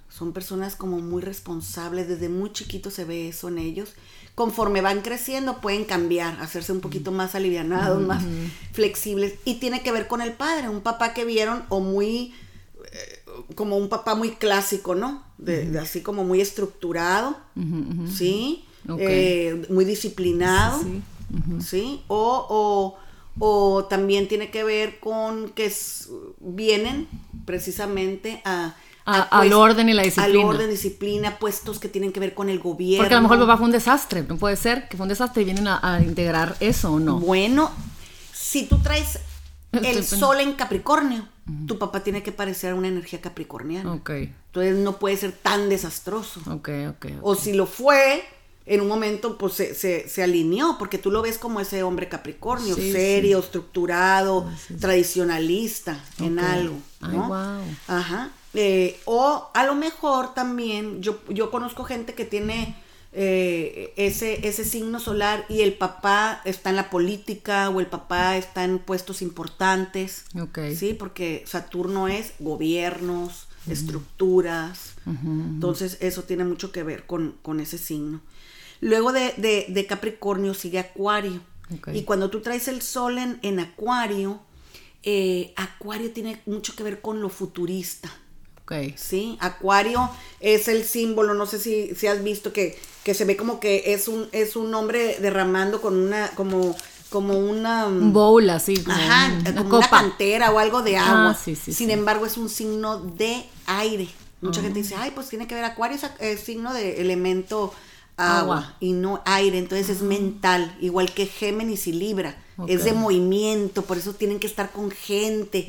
[0.10, 3.94] Son personas como muy responsables, desde muy chiquitos se ve eso en ellos.
[4.36, 8.24] Conforme van creciendo pueden cambiar, hacerse un poquito más alivianados, más
[8.74, 9.36] flexibles.
[9.46, 12.34] Y tiene que ver con el padre, un papá que vieron o muy
[13.56, 15.24] como un papá muy clásico, ¿no?
[15.38, 17.38] De, así como muy estructurado,
[18.16, 18.66] ¿sí?
[19.00, 20.82] Eh, muy disciplinado,
[21.60, 22.02] sí.
[22.08, 22.98] O,
[23.40, 25.72] o, también tiene que ver con que
[26.40, 27.08] vienen
[27.46, 28.76] precisamente a...
[29.06, 30.40] al orden y la disciplina.
[30.40, 33.04] Al orden, disciplina, puestos que tienen que ver con el gobierno.
[33.04, 35.10] Porque a lo mejor el papá fue un desastre, no puede ser que fue un
[35.10, 37.20] desastre y vienen a, a integrar eso o no.
[37.20, 37.72] Bueno,
[38.34, 39.20] si tú traes
[39.72, 41.28] el sol en Capricornio,
[41.68, 43.94] tu papá tiene que parecer una energía capricorniana.
[43.94, 44.10] Ok.
[44.10, 46.42] Entonces no puede ser tan desastroso.
[46.50, 47.06] Ok, ok.
[47.22, 48.24] O si lo fue,
[48.66, 53.40] en un momento pues se, alineó, porque tú lo ves como ese hombre capricornio, serio,
[53.40, 56.76] estructurado, tradicionalista en algo.
[57.02, 57.28] ¿no?
[57.28, 57.64] wow.
[57.88, 58.32] Ajá.
[58.54, 62.76] Eh, o a lo mejor también, yo, yo conozco gente que tiene
[63.14, 68.38] eh, ese, ese signo solar y el papá está en la política o el papá
[68.38, 70.26] está en puestos importantes.
[70.76, 74.94] Sí, porque Saturno es gobiernos, estructuras.
[75.06, 78.22] Entonces eso tiene mucho que ver con, ese signo.
[78.80, 81.42] Luego de, Capricornio sigue Acuario.
[81.94, 84.42] Y cuando tú traes el sol en, en Acuario,
[85.04, 88.12] Eh, Acuario tiene mucho que ver con lo futurista.
[88.72, 88.96] Okay.
[88.98, 93.36] Sí, Acuario es el símbolo, no sé si, si has visto que, que, se ve
[93.36, 96.74] como que es un, es un hombre derramando con una, como,
[97.10, 97.88] como una...
[97.88, 98.82] Un bowl así.
[98.82, 101.36] Como ajá, una como una cantera o algo de ah, agua.
[101.36, 104.08] Sin embargo, es un signo de aire.
[104.40, 107.74] Mucha gente dice, ay, pues tiene que ver Acuario, es signo de elemento
[108.22, 112.36] agua, y no aire, entonces es mental, igual que Géminis y Libra.
[112.68, 115.68] Es de movimiento, por eso tienen que estar con gente.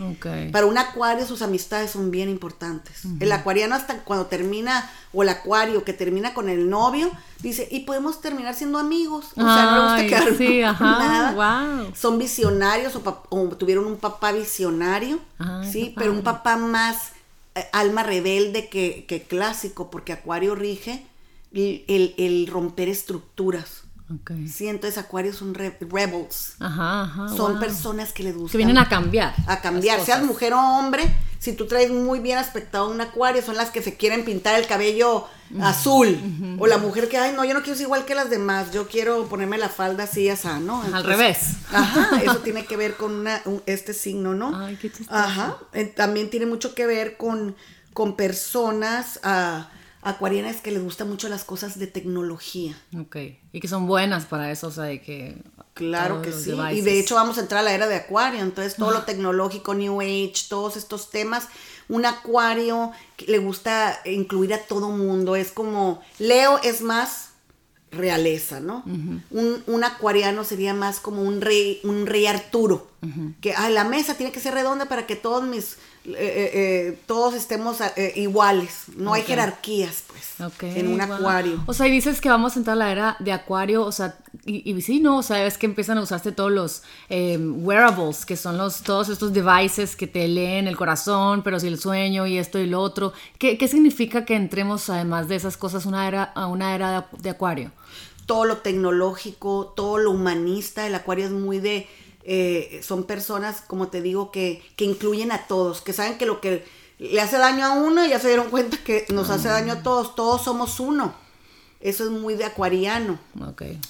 [0.53, 3.05] Para un acuario sus amistades son bien importantes.
[3.21, 7.11] El acuariano hasta cuando termina, o el acuario que termina con el novio,
[7.41, 9.27] dice, y podemos terminar siendo amigos.
[9.37, 11.87] O sea, no gusta quedar sí, nada.
[11.95, 15.19] Son visionarios o, tuvieron un papá visionario,
[15.71, 17.12] sí, pero un papá más
[17.55, 21.07] eh, alma rebelde que, que clásico, porque acuario rige
[21.55, 23.83] el, el romper estructuras.
[24.21, 24.47] Okay.
[24.49, 26.57] Sí, entonces Acuario son rebels.
[26.59, 28.53] Ajá, ajá, son personas que les gusta.
[28.53, 29.35] Que vienen a cambiar.
[29.47, 31.15] A cambiar, seas mujer o hombre.
[31.38, 34.67] Si tú traes muy bien aspectado un Acuario, son las que se quieren pintar el
[34.67, 35.27] cabello
[35.61, 36.57] azul.
[36.59, 38.71] O la mujer que, ay, no, yo no quiero ser igual que las demás.
[38.73, 40.83] Yo quiero ponerme la falda así, así, ¿no?
[40.83, 41.55] Al revés.
[41.73, 43.27] Ajá, eso tiene que ver con
[43.67, 44.55] este signo, ¿no?
[44.55, 45.11] Ay, qué chistoso.
[45.19, 45.57] Ajá.
[45.97, 47.57] También tiene mucho que ver con,
[47.95, 49.21] con personas.
[49.25, 49.62] Uh,
[50.03, 52.77] acuarianas que les gustan mucho las cosas de tecnología.
[52.99, 53.17] Ok,
[53.53, 55.37] y que son buenas para eso, o sea, de que...
[55.75, 58.77] Claro que sí, y de hecho vamos a entrar a la era de acuario, entonces
[58.77, 61.49] todo lo tecnológico, New Age, todos estos temas,
[61.88, 67.31] un acuario que le gusta incluir a todo mundo, es como, Leo es más
[67.91, 68.83] realeza, ¿no?
[68.85, 72.91] un, un, acuariano sería más como un rey, un rey Arturo,
[73.41, 76.99] que ah, la mesa tiene que ser redonda para que todos mis eh, eh, eh,
[77.07, 77.79] todos estemos
[78.17, 81.62] iguales, no hay jerarquías, pues, en un acuario.
[81.67, 84.17] O sea, y dices que vamos a entrar a la era de acuario, o sea,
[84.45, 85.19] y, y sí, ¿no?
[85.19, 89.33] O sea, es que empiezan a usarse todos los wearables, que son los, todos estos
[89.33, 93.12] devices que te leen el corazón, pero si el sueño y esto y lo otro.
[93.38, 97.31] ¿Qué, qué significa que entremos, además de esas cosas, una era, a una era de
[97.31, 97.71] acuario?
[98.27, 101.87] Todo lo tecnológico, todo lo humanista, el acuario es muy de
[102.24, 106.40] eh, son personas, como te digo, que, que, incluyen a todos, que saben que lo
[106.40, 106.64] que
[106.98, 110.14] le hace daño a uno ya se dieron cuenta que nos hace daño a todos,
[110.14, 111.14] todos somos uno.
[111.80, 113.18] Eso es muy de acuariano.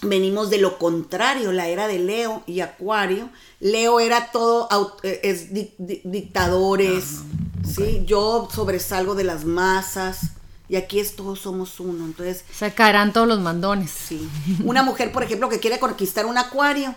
[0.01, 3.29] Venimos de lo contrario, la era de Leo y Acuario.
[3.61, 7.19] Leo era todo, eh, es dictadores,
[7.67, 8.03] ¿sí?
[8.07, 10.31] Yo sobresalgo de las masas.
[10.71, 12.07] Y aquí es todos somos uno.
[12.07, 12.47] Entonces.
[12.51, 13.91] Se caerán todos los mandones.
[13.91, 14.27] Sí.
[14.65, 16.95] Una mujer, por ejemplo, que quiere conquistar un acuario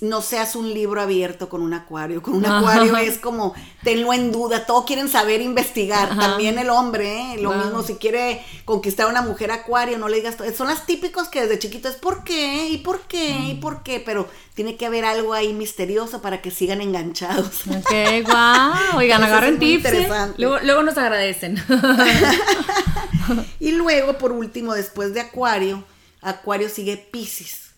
[0.00, 2.22] no seas un libro abierto con un acuario.
[2.22, 6.14] Con un acuario es como, tenlo en duda, todos quieren saber investigar.
[6.16, 7.38] También el hombre, ¿eh?
[7.40, 10.52] lo mismo, si quiere conquistar a una mujer acuario, no le digas todo.
[10.52, 12.68] Son las típicos que desde chiquito es ¿por qué?
[12.68, 13.30] ¿Y por qué?
[13.48, 14.00] ¿Y por qué?
[14.00, 17.66] Pero tiene que haber algo ahí misterioso para que sigan enganchados.
[17.68, 18.98] Ok, guau.
[18.98, 19.86] Oigan, agarren tips.
[19.86, 20.08] ¿eh?
[20.36, 21.62] Luego, luego nos agradecen.
[23.60, 25.82] y luego, por último, después de acuario,
[26.20, 27.71] acuario sigue Pisces.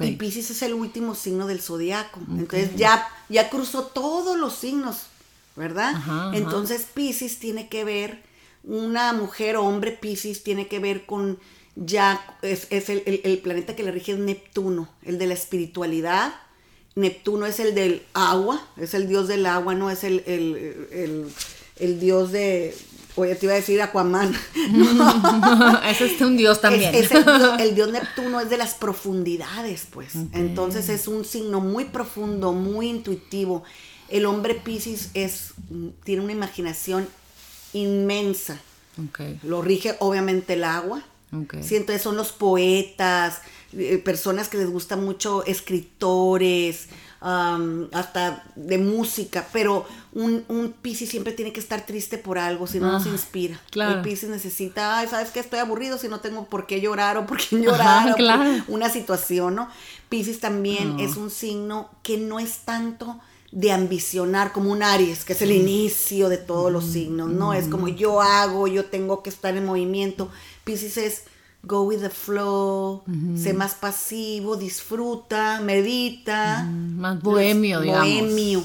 [0.00, 2.20] Y Pisces es el último signo del zodiaco.
[2.30, 5.06] Entonces ya, ya cruzó todos los signos,
[5.56, 5.94] ¿verdad?
[6.34, 8.22] Entonces Pisces tiene que ver,
[8.64, 11.38] una mujer o hombre Pisces tiene que ver con
[11.74, 16.34] ya, es, el, planeta que le rige es Neptuno, el de la espiritualidad.
[16.94, 20.22] Neptuno es el del agua, es el dios del agua, no es el,
[21.82, 22.76] el dios de,
[23.14, 24.32] Oye, te iba a decir Aquaman.
[25.86, 26.94] Ese es un dios también.
[26.94, 30.14] el, dios, Neptuno es de las profundidades, pues.
[30.32, 33.64] Entonces es un signo muy profundo, muy intuitivo.
[34.08, 35.52] El hombre Pisces es,
[36.04, 37.08] tiene una imaginación
[37.72, 38.58] inmensa.
[39.42, 41.02] Lo rige obviamente el agua.
[41.62, 43.40] Sí, entonces son los poetas,
[43.72, 46.88] eh, personas que les gusta mucho, escritores,
[47.22, 52.80] hasta de música, pero un, un Pisces siempre tiene que estar triste por algo, si
[52.80, 53.60] no, nos inspira.
[53.70, 53.96] Claro.
[53.96, 55.40] El Pisces necesita, ay, ¿sabes qué?
[55.40, 58.16] Estoy aburrido si no tengo por qué llorar o por qué llorar,
[58.68, 59.68] una situación, ¿no?
[60.08, 63.20] Pisces también es un signo que no es tanto
[63.52, 67.54] de ambicionar como un Aries, que es el inicio de todos los signos, ¿no?
[67.54, 70.28] Es como yo hago, yo tengo que estar en movimiento.
[70.64, 71.24] Pisces es
[71.64, 73.04] go with the flow,
[73.36, 76.64] sé más pasivo, disfruta, medita.
[76.64, 78.08] Más bohemio, digamos.
[78.08, 78.62] Bohemio.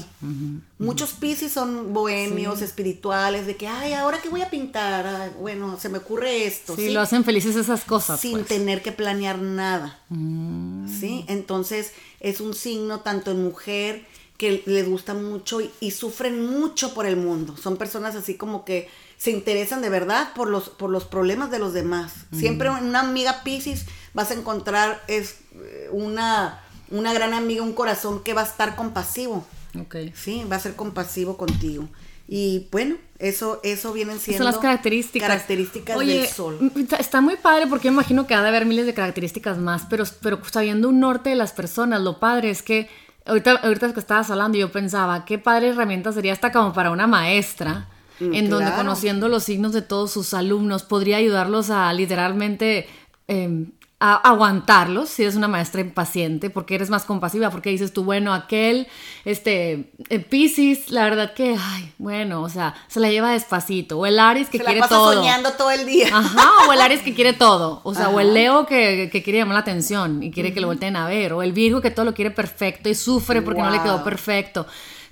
[0.78, 5.88] Muchos Pisces son bohemios, espirituales, de que, ay, ahora que voy a pintar, bueno, se
[5.88, 6.74] me ocurre esto.
[6.74, 8.20] Sí, lo hacen felices esas cosas.
[8.20, 8.46] Sin pues.
[8.46, 10.00] tener que planear nada.
[10.08, 10.88] Mm.
[10.88, 14.06] Sí, entonces es un signo tanto en mujer
[14.38, 17.56] que les gusta mucho y sufren mucho por el mundo.
[17.56, 21.58] Son personas así como que se interesan de verdad por los, por los problemas de
[21.58, 22.12] los demás.
[22.32, 27.72] Siempre en una amiga Pisces vas a encontrar es eh, una una gran amiga, un
[27.72, 29.44] corazón que va a estar compasivo.
[29.78, 29.96] Ok.
[30.14, 31.88] Sí, va a ser compasivo contigo.
[32.26, 36.72] Y bueno, eso, eso vienen siendo Son las características, características del sol.
[36.98, 40.04] Está muy padre porque yo imagino que ha de haber miles de características más, pero,
[40.20, 42.90] pero sabiendo un norte de las personas, lo padre es que
[43.24, 47.06] ahorita, ahorita que estabas hablando, yo pensaba, qué padre herramienta sería hasta como para una
[47.06, 47.88] maestra,
[48.20, 52.88] mm, en donde conociendo los signos de todos sus alumnos podría ayudarlos a literalmente
[53.26, 58.04] em, a aguantarlos si eres una maestra impaciente, porque eres más compasiva, porque dices tú,
[58.04, 58.86] bueno, aquel,
[59.24, 64.06] este, eh, Pisces, la verdad que, ay, bueno, o sea, se la lleva despacito, o
[64.06, 65.14] el Aries que quiere todo.
[65.14, 66.10] soñando todo el día.
[66.12, 69.54] Ajá, o el Aries que quiere todo, o sea, o el Leo que, quiere llamar
[69.54, 72.14] la atención y quiere que lo volteen a ver, o el Virgo que todo lo
[72.14, 74.64] quiere perfecto y sufre porque no le quedó perfecto.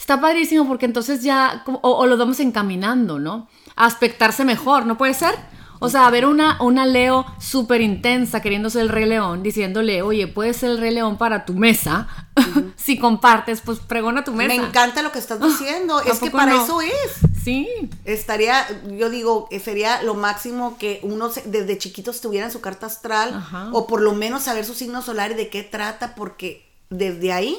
[0.06, 3.48] Está padrísimo porque entonces ya, o, o lo vamos encaminando, ¿no?
[3.74, 5.34] A aspectarse mejor, ¿no puede ser?
[5.80, 10.28] O sea, ver una, una Leo súper intensa queriendo ser el Rey León, diciéndole, oye,
[10.28, 12.06] puedes ser el Rey León para tu mesa.
[12.76, 14.54] si compartes, pues pregona tu mesa.
[14.54, 16.00] Me encanta lo que estás diciendo.
[16.00, 16.92] es que para eso es.
[17.42, 17.68] Sí.
[18.04, 18.64] Estaría,
[18.96, 23.88] yo digo, sería lo máximo que uno desde chiquitos tuviera en su carta astral, o
[23.88, 27.58] por lo menos saber su signo solar y de qué trata, porque desde ahí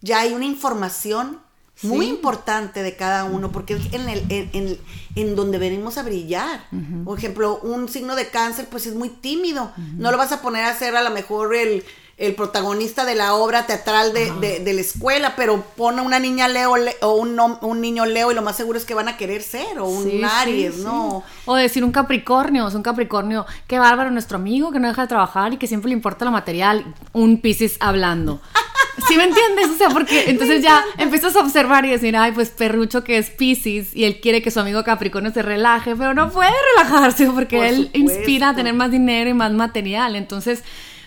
[0.00, 1.40] ya hay una información
[1.82, 4.78] muy importante de cada uno, porque es en, el, en,
[5.14, 6.64] en, donde venimos a brillar.
[7.04, 9.72] Por ejemplo, un signo de cáncer, pues es muy tímido.
[9.96, 11.84] No lo vas a poner a ser a lo mejor el,
[12.18, 16.74] el protagonista de la obra teatral de, de, la escuela, pero pone una niña Leo
[17.02, 19.78] o un, un, niño Leo y lo más seguro es que van a querer ser,
[19.78, 21.22] o un Aries, ¿no?
[21.46, 25.08] O decir un Capricornio, es un Capricornio, qué bárbaro nuestro amigo que no deja de
[25.08, 28.40] trabajar y que siempre le importa lo material, un Pisces hablando.
[29.06, 29.70] ¿Sí me entiendes?
[29.70, 33.30] O sea, porque entonces ya empiezas a observar y decir, ay, pues perrucho que es
[33.30, 37.68] Pisces y él quiere que su amigo Capricornio se relaje, pero no puede relajarse porque
[37.68, 40.16] él inspira a tener más dinero y más material.
[40.16, 40.64] Entonces,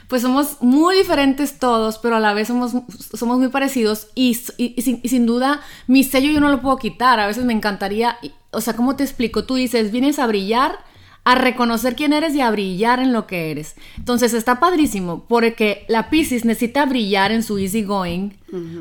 [0.08, 2.74] pues somos muy diferentes todos, pero a la vez somos,
[3.14, 7.20] somos muy parecidos y, sin, duda mi sello yo no lo puedo quitar.
[7.20, 8.18] A veces me encantaría,
[8.52, 9.46] o sea, ¿cómo te explico?
[9.46, 10.80] Tú dices, vienes a brillar
[11.24, 13.76] a reconocer quién eres y a brillar en lo que eres.
[13.98, 18.32] Entonces está padrísimo porque la Pisces necesita brillar en su easy going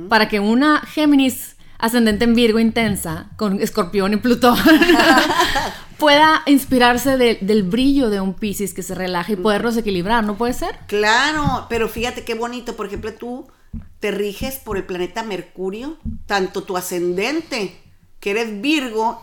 [0.09, 4.59] para que una Géminis ascendente en Virgo intensa con Escorpión y Plutón
[5.98, 10.55] pueda inspirarse del brillo de un Pisces que se relaja y poderlos equilibrar, ¿no puede
[10.55, 10.79] ser?
[10.87, 13.48] Claro, pero fíjate qué bonito, por ejemplo, tú
[14.00, 17.79] te riges por el planeta Mercurio, tanto tu ascendente,
[18.18, 19.22] que eres Virgo,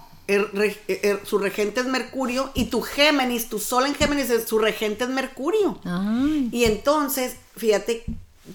[1.24, 5.80] su regente es Mercurio y tu Géminis, tu sol en Géminis, su regente es Mercurio.
[6.52, 8.04] Y entonces, fíjate,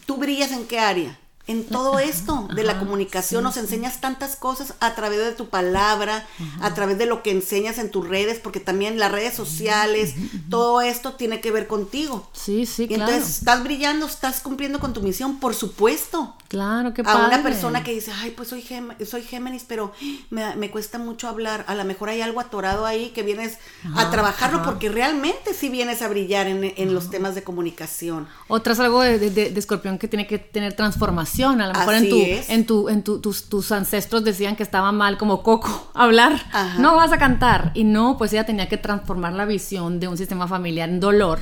[0.06, 1.18] ¿tú brillas en qué área?
[1.52, 3.44] En todo esto de la comunicación.
[3.44, 6.26] Nos enseñas tantas cosas a través de tu palabra,
[6.60, 10.14] a través de lo que enseñas en tus redes, porque también las redes sociales,
[10.50, 12.28] todo esto tiene que ver contigo.
[12.32, 16.34] Sí, sí, y Entonces, estás brillando, estás cumpliendo con tu misión, por supuesto.
[16.48, 17.22] Claro, qué padre.
[17.22, 18.64] A una persona que dice, ay, pues soy,
[19.06, 19.92] soy Géminis, pero
[20.30, 21.64] me, cuesta mucho hablar.
[21.68, 23.58] A lo mejor hay algo atorado ahí que vienes
[23.94, 28.28] a trabajarlo, porque realmente sí vienes a brillar en, los temas de comunicación.
[28.48, 32.16] Otras algo de, de escorpión que tiene que tener transformación a lo mejor en tu,
[32.48, 36.40] en tu, en tu, tus, tus, ancestros decían que estaba mal como Coco hablar.
[36.78, 37.72] No vas a cantar.
[37.74, 41.40] Y no, pues ella tenía que transformar la visión de un sistema familiar en dolor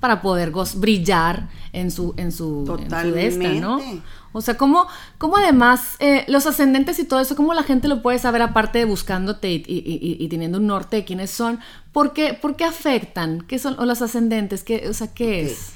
[0.00, 3.80] para poder brillar en su, en su, en ¿no?
[4.32, 4.86] O sea, ¿cómo,
[5.18, 8.78] cómo además eh, los ascendentes y todo eso, cómo la gente lo puede saber aparte
[8.78, 11.60] de buscándote y, y, teniendo un norte de quiénes son?
[11.92, 13.42] ¿Por qué, por qué afectan?
[13.42, 14.64] ¿Qué son los ascendentes?
[14.64, 15.72] ¿Qué, o sea, ¿qué es?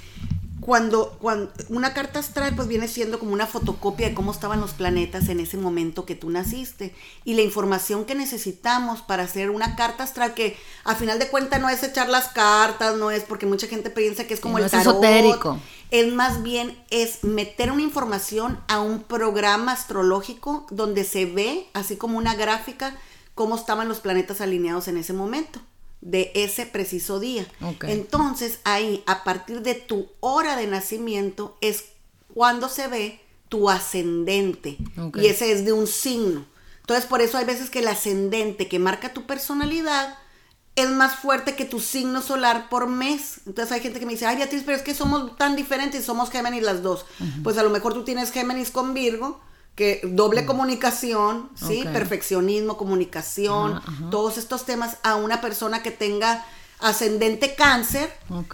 [0.64, 4.72] Cuando, cuando una carta astral pues viene siendo como una fotocopia de cómo estaban los
[4.72, 9.76] planetas en ese momento que tú naciste y la información que necesitamos para hacer una
[9.76, 13.44] carta astral que a final de cuentas no es echar las cartas, no es porque
[13.44, 14.94] mucha gente piensa que es como el tarot.
[14.94, 15.58] Esotérico.
[15.90, 21.96] Es más bien es meter una información a un programa astrológico donde se ve así
[21.96, 22.96] como una gráfica
[23.34, 25.60] cómo estaban los planetas alineados en ese momento
[26.04, 27.46] de ese preciso día.
[27.82, 31.86] Entonces ahí, a partir de tu hora de nacimiento, es
[32.32, 34.76] cuando se ve tu ascendente.
[35.14, 36.44] Y ese es de un signo.
[36.80, 40.18] Entonces por eso hay veces que el ascendente que marca tu personalidad
[40.76, 43.40] es más fuerte que tu signo solar por mes.
[43.46, 46.30] Entonces hay gente que me dice, ay Beatriz, pero es que somos tan diferentes, somos
[46.30, 47.06] Géminis las dos.
[47.42, 49.40] Pues a lo mejor tú tienes Géminis con Virgo
[49.74, 50.46] que doble mm.
[50.46, 51.84] comunicación, ¿sí?
[51.92, 56.44] Perfeccionismo, comunicación, todos estos temas a una persona que tenga
[56.80, 58.12] ascendente cáncer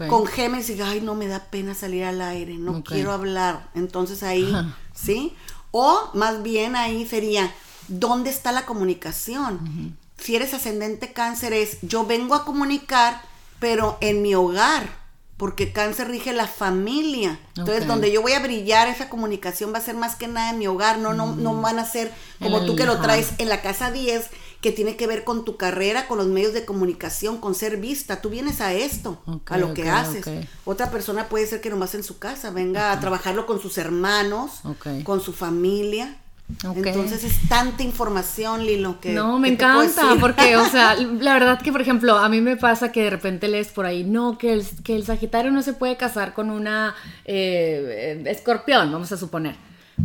[0.09, 3.68] con Géminis y ay, no me da pena salir al aire, no quiero hablar.
[3.75, 4.51] Entonces ahí,
[4.95, 5.35] ¿sí?
[5.73, 7.53] O más bien ahí sería,
[7.89, 9.97] ¿dónde está la comunicación?
[10.16, 13.23] Si eres ascendente cáncer es, yo vengo a comunicar,
[13.59, 14.99] pero en mi hogar
[15.41, 17.41] porque cáncer rige la familia.
[17.57, 20.59] Entonces, donde yo voy a brillar, esa comunicación va a ser más que nada en
[20.59, 21.62] mi hogar, no, no, no mm.
[21.62, 22.12] van a ser
[22.43, 24.26] como tú que lo traes en la casa 10,
[24.61, 28.20] que tiene que ver con tu carrera, con los medios de comunicación, con ser vista.
[28.20, 30.26] Tú vienes a esto, a lo que haces.
[30.66, 34.61] Otra persona puede ser que nomás en su casa venga a trabajarlo con sus hermanos,
[35.05, 36.18] con su familia.
[36.62, 39.12] Entonces es tanta información, Lilo, que...
[39.12, 42.92] No, me encanta, porque, o sea, la verdad que, por ejemplo, a mí me pasa
[42.92, 45.96] que de repente lees por ahí, no, que el, que el Sagitario no se puede
[45.96, 46.94] casar con una
[47.24, 49.57] eh, escorpión, vamos a suponer.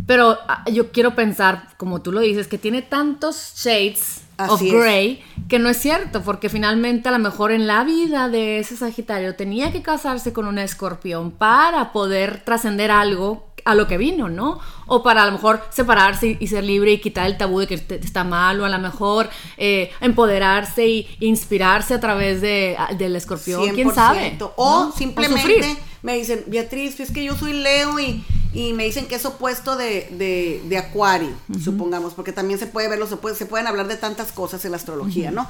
[0.06, 5.22] Pero ah, yo quiero pensar, como tú lo dices, que tiene tantos shades of gray
[5.48, 9.34] que no es cierto, porque finalmente a lo mejor en la vida de ese Sagitario
[9.34, 14.60] tenía que casarse con una escorpión para poder trascender algo a lo que vino, ¿no?
[14.86, 17.74] O para a lo mejor separarse y ser libre y quitar el tabú de que
[17.74, 23.74] está mal, o a lo mejor eh, empoderarse y inspirarse a través de, del escorpión,
[23.74, 24.38] quién sabe.
[24.56, 29.16] O simplemente me dicen, Beatriz, es que yo soy Leo y, y me dicen que
[29.16, 33.66] es opuesto de, de, Acuario, supongamos, porque también se puede verlo, se, puede, se pueden
[33.66, 35.48] hablar de tantas cosas en la astrología, ¿no?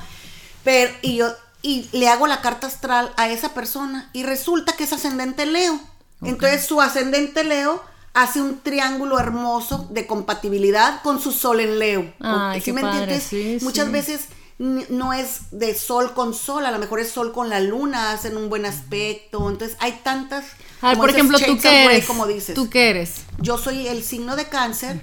[0.65, 1.29] Pero, y yo,
[1.63, 5.79] y le hago la carta astral a esa persona y resulta que es ascendente Leo.
[6.23, 7.83] Entonces su ascendente Leo
[8.17, 12.15] hace un triángulo hermoso de compatibilidad con su sol en Leo.
[12.19, 13.63] Ay, ¿Sí me entiendes?
[13.63, 17.61] Muchas veces no es de sol con sol, a lo mejor es sol con la
[17.61, 19.51] luna, hacen un buen aspecto.
[19.51, 20.47] Entonces hay tantas.
[20.81, 22.07] A ver, por ejemplo, ¿tú qué eres?
[22.07, 22.55] como dices.
[22.55, 23.17] ¿Tú qué eres?
[23.39, 25.03] Yo soy el signo de cáncer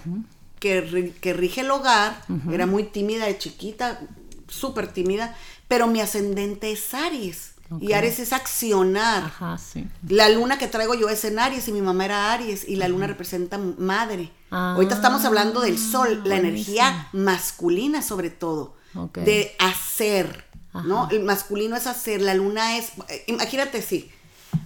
[0.59, 2.19] que, que, rige el hogar.
[2.51, 4.01] Era muy tímida de chiquita,
[4.47, 5.37] súper tímida,
[5.67, 7.52] pero mi ascendente es Aries.
[7.79, 9.23] Y Aries es accionar.
[9.23, 9.87] Ajá, sí.
[10.07, 12.87] La luna que traigo yo es en Aries y mi mamá era Aries y la
[12.87, 14.31] luna representa madre.
[14.49, 18.75] Ahorita estamos hablando del sol, la energía masculina sobre todo,
[19.15, 20.45] de hacer,
[20.85, 21.09] ¿no?
[21.09, 22.91] El masculino es hacer, la luna es,
[23.25, 24.11] imagínate sí,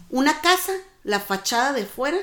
[0.10, 0.74] una casa,
[1.04, 2.18] la fachada de fuera,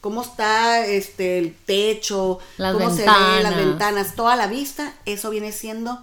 [0.00, 5.52] cómo está este el techo, cómo se ven las ventanas, toda la vista, eso viene
[5.52, 6.02] siendo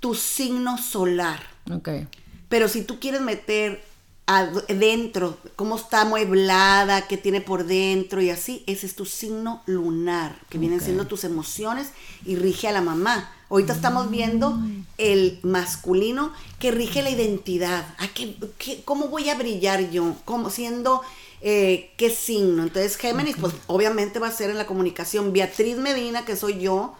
[0.00, 1.40] tu signo solar.
[1.70, 2.08] Okay.
[2.52, 3.82] Pero si tú quieres meter
[4.26, 10.38] adentro, cómo está amueblada, qué tiene por dentro y así, ese es tu signo lunar,
[10.50, 11.92] que vienen siendo tus emociones
[12.26, 13.32] y rige a la mamá.
[13.48, 14.58] Ahorita estamos viendo
[14.98, 17.86] el masculino que rige la identidad.
[18.12, 20.14] qué, cómo voy a brillar yo?
[20.26, 21.00] ¿Cómo siendo
[21.40, 22.64] eh, qué signo?
[22.64, 25.32] Entonces Géminis, pues obviamente va a ser en la comunicación.
[25.32, 26.96] Beatriz Medina, que soy yo,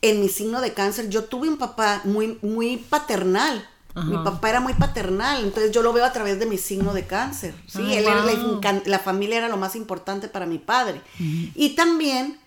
[0.00, 4.60] en mi signo de cáncer, yo tuve un papá muy, muy paternal mi papá era
[4.60, 7.54] muy paternal, entonces yo lo veo a través de mi signo de cáncer.
[7.68, 11.00] Sí, ah, él era la, familia era lo más importante para mi padre.
[11.18, 12.38] Y también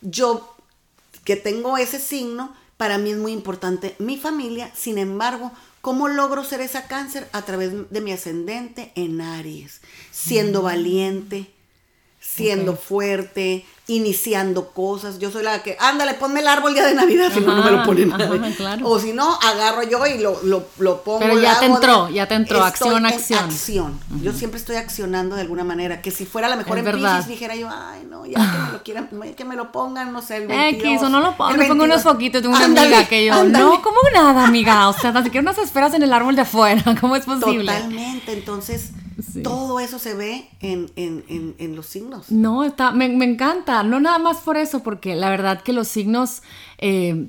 [0.00, 0.56] yo,
[1.24, 4.70] que tengo ese signo, para mí es muy importante mi familia.
[4.74, 5.52] Sin embargo,
[5.82, 7.28] ¿cómo logro ser esa cáncer?
[7.32, 10.64] A través de mi ascendente en Aries, siendo mm.
[10.64, 11.50] valiente,
[12.18, 15.18] siendo fuerte, iniciando cosas.
[15.18, 17.70] Yo soy la que, ándale, ponme el árbol día de Navidad, si no, no me
[17.70, 18.12] lo ponen
[18.82, 21.20] O si no, agarro yo y lo, lo, lo pongo.
[21.20, 23.44] Pero ya te entró, ya te entró, acción, acción.
[23.44, 24.00] acción.
[24.22, 26.00] Yo siempre estoy accionando de alguna manera.
[26.00, 28.82] Que si fuera la mejor en Pisces, dijera yo, ay, no, ya que me lo
[28.82, 31.66] quieran, que me lo pongan, no sé, el 22, X, o no lo pongo, me
[31.66, 34.88] pongo unos foquitos, tengo una amiga que yo, no, ¿cómo nada, amiga?
[34.88, 37.72] O sea, ni siquiera unas esperas en el árbol de afuera, ¿cómo es posible?
[37.72, 38.90] Totalmente, entonces,
[39.42, 42.30] todo eso se ve en, en, en, en los signos.
[42.30, 45.88] No, está, me, me encanta no nada más por eso, porque la verdad que los
[45.88, 46.42] signos,
[46.78, 47.28] eh,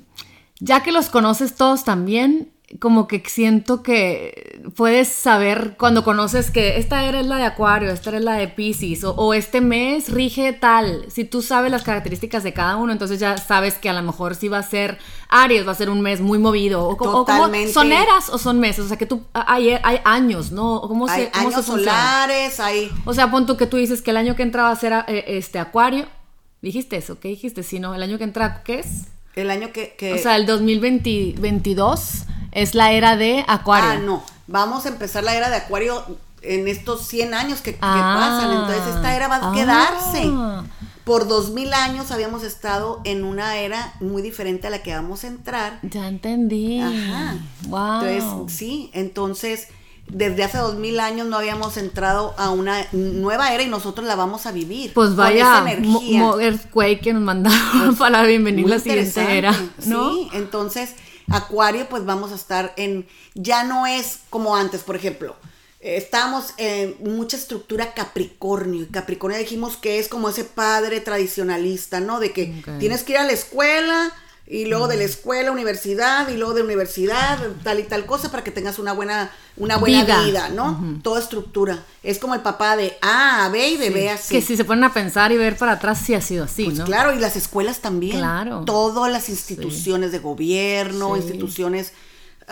[0.60, 6.78] ya que los conoces todos también, como que siento que puedes saber cuando conoces que
[6.78, 10.52] esta era es la de Acuario, esta era la de Pisces, o, este mes rige
[10.52, 11.04] tal.
[11.08, 14.34] Si tú sabes las características de cada uno, entonces ya sabes que a lo mejor
[14.34, 14.98] si va a ser
[15.28, 16.88] Aries, va a ser un mes muy movido.
[16.88, 17.72] O, Totalmente.
[17.72, 18.84] ¿Son eras o son meses?
[18.84, 20.80] O sea, que tú, hay, hay años, ¿no?
[20.82, 22.90] ¿Cómo hay años solares, hay...
[23.04, 24.92] O sea, pon tú que tú dices que el año que entra va a ser
[25.06, 26.06] eh, este Acuario.
[26.62, 27.20] ¿Dijiste eso?
[27.20, 27.62] ¿Qué dijiste?
[27.62, 29.06] Si no, el año que entra, ¿qué es?
[29.36, 29.94] El año que...
[30.14, 32.24] O sea, el 2022
[32.56, 33.90] es la era de Acuario.
[33.90, 34.24] Ah, no.
[34.46, 36.02] Vamos a empezar la era de Acuario
[36.40, 38.50] en estos 100 años que, pasan.
[38.50, 40.30] Entonces esta era va a quedarse.
[40.32, 40.64] Ah.
[41.04, 45.26] Por 2000 años habíamos estado en una era muy diferente a la que vamos a
[45.26, 45.78] entrar.
[45.82, 46.80] Ya entendí.
[46.80, 47.36] Ajá.
[47.68, 48.02] Wow.
[48.02, 49.68] Entonces, sí, entonces
[50.08, 54.14] desde hace dos mil años no habíamos entrado a una nueva era y nosotros la
[54.14, 54.94] vamos a vivir.
[54.94, 55.64] Pues vaya
[56.40, 59.52] earthquake que nos mandaron pues, para bienvenir la siguiente era,
[59.84, 60.14] ¿no?
[60.14, 60.94] Sí, entonces
[61.30, 65.36] Acuario pues vamos a estar en, ya no es como antes, por ejemplo,
[65.80, 72.18] estamos en mucha estructura Capricornio y Capricornio dijimos que es como ese padre tradicionalista, ¿no?
[72.18, 74.12] De que tienes que ir a la escuela,
[74.48, 78.44] y luego de la escuela, universidad, y luego de universidad, tal y tal cosa, para
[78.44, 81.00] que tengas una buena, una buena vida, ¿no?
[81.02, 81.82] Toda estructura.
[82.04, 84.34] Es como el papá de A a B y de B a C.
[84.34, 86.78] Que si se ponen a pensar y ver para atrás, sí ha sido así, pues
[86.78, 86.84] ¿no?
[86.84, 88.18] Claro, y las escuelas también.
[88.18, 88.62] Claro.
[88.64, 91.92] Todas las instituciones de gobierno, instituciones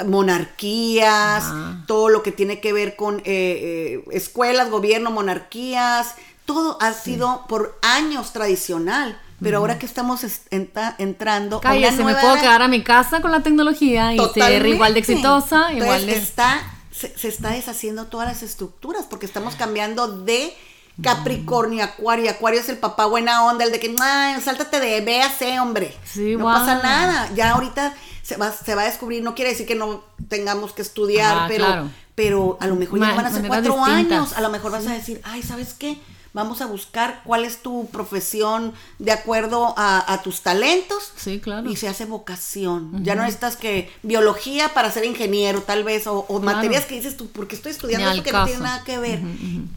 [0.04, 1.44] monarquías,
[1.86, 7.44] todo lo que tiene que ver con eh, eh, escuelas, gobierno, monarquías, todo ha sido
[7.48, 9.20] por años tradicional.
[9.42, 14.14] Pero ahora que estamos entrando Cállese, me puedo quedar a mi casa con la tecnología
[14.14, 16.16] y ser igual de exitosa, igual de...
[16.16, 16.62] está
[16.94, 20.54] se, está deshaciendo todas las estructuras porque estamos cambiando de
[21.02, 22.30] Capricornio, Acuario.
[22.30, 23.94] Acuario es el papá buena onda, el de que,
[24.40, 25.94] sáltate de a C, hombre.
[26.16, 27.30] no pasa nada.
[27.34, 30.82] Ya ahorita se va, se va a descubrir, no quiere decir que no tengamos que
[30.82, 34.34] estudiar, pero, pero a lo mejor ya van a ser cuatro años.
[34.34, 35.98] A lo mejor vas a decir, ay, ¿sabes qué?
[36.34, 41.12] Vamos a buscar cuál es tu profesión de acuerdo a, tus talentos.
[41.16, 41.70] Sí, claro.
[41.70, 43.02] Y se hace vocación.
[43.04, 47.28] Ya no necesitas que biología para ser ingeniero, tal vez, o, materias que dices tú,
[47.28, 49.20] porque estoy estudiando esto que no tiene nada que ver.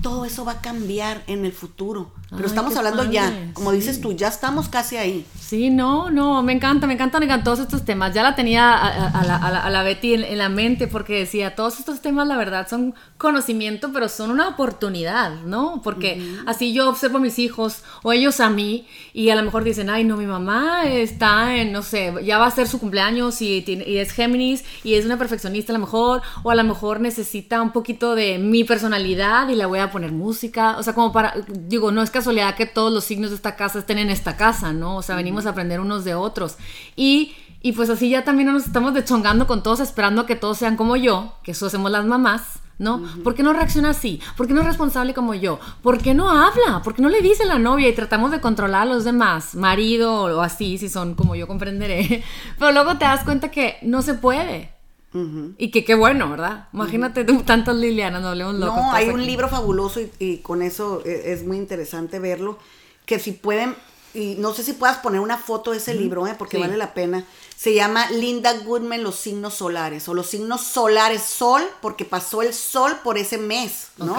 [0.02, 2.12] Todo eso va a cambiar en el futuro.
[2.30, 5.26] Pero estamos hablando ya, como dices tú, ya estamos casi ahí.
[5.40, 8.14] Sí, no, no, me encanta, me encantan, me todos estos temas.
[8.14, 12.36] Ya la tenía a, la, Betty en, la mente porque decía, todos estos temas, la
[12.36, 15.82] verdad, son conocimiento, pero son una oportunidad, ¿no?
[15.82, 19.64] Porque así yo observo a mis hijos o ellos a mí y a lo mejor
[19.64, 23.42] dicen, ay, no, mi mamá está en, no sé, ya va a ser su cumpleaños
[23.42, 27.00] y, y es Géminis y es una perfeccionista a lo mejor, o a lo mejor
[27.00, 31.14] necesita un poquito de mi personalidad y le voy a poner música, o sea, como
[31.14, 34.38] para, digo, no es casualidad que todos los signos de esta casa estén en esta
[34.38, 34.98] casa, ¿no?
[34.98, 36.58] O sea, venimos a aprender unos de otros.
[36.96, 40.78] Y, y pues así ya también nos estamos dechongando con todos, esperando que todos sean
[40.78, 42.60] como yo, que eso hacemos las mamás.
[42.80, 43.02] ¿no?
[43.24, 44.22] ¿Por qué no reacciona así?
[44.36, 45.60] ¿Por qué no es responsable como yo?
[45.82, 46.82] ¿Por qué no habla?
[46.84, 49.56] ¿Por qué no le dice a la novia y tratamos de controlar a los demás?
[49.56, 52.24] Marido o así, si son como yo comprenderé.
[52.60, 54.77] Pero luego te das cuenta que no se puede.
[55.14, 56.68] Y que qué bueno, ¿verdad?
[56.74, 58.76] Imagínate tantas Lilianas, nos hablemos locos.
[58.76, 62.60] No, hay un libro fabuloso y, con eso e, es, muy interesante verlo,
[63.06, 63.76] que si pueden,
[64.14, 66.36] y no sé si puedas poner una foto de ese libro, ¿eh?
[66.38, 67.26] porque vale la pena.
[67.56, 72.54] Se llama Linda Goodman, Los signos solares, o los signos solares, sol, porque pasó el
[72.54, 74.16] sol por ese mes, ¿no?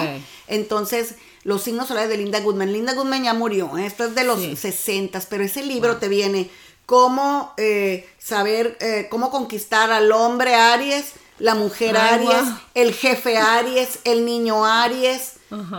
[0.47, 2.73] Entonces, los signos solares de Linda Goodman.
[2.73, 3.85] Linda Goodman ya murió, ¿eh?
[3.85, 6.49] esto es de los 60, pero ese libro te viene
[6.89, 13.99] cómo eh, saber, eh, cómo conquistar al hombre Aries, la mujer Aries, el jefe Aries,
[14.05, 15.33] el niño Aries,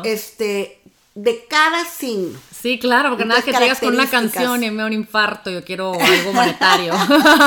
[0.05, 0.81] este,
[1.17, 2.39] de cada signo.
[2.61, 5.65] Sí, claro, porque nada que llegas con una canción y me da un infarto, yo
[5.65, 6.93] quiero algo monetario.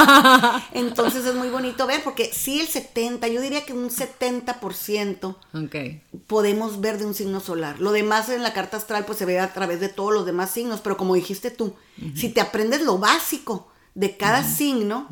[0.74, 5.36] Entonces es muy bonito ver, porque sí el 70, yo diría que un 70%
[5.66, 6.02] okay.
[6.26, 7.80] podemos ver de un signo solar.
[7.80, 10.50] Lo demás en la carta astral pues se ve a través de todos los demás
[10.50, 11.76] signos, pero como dijiste tú,
[12.16, 15.08] si te aprendes lo básico de cada signo,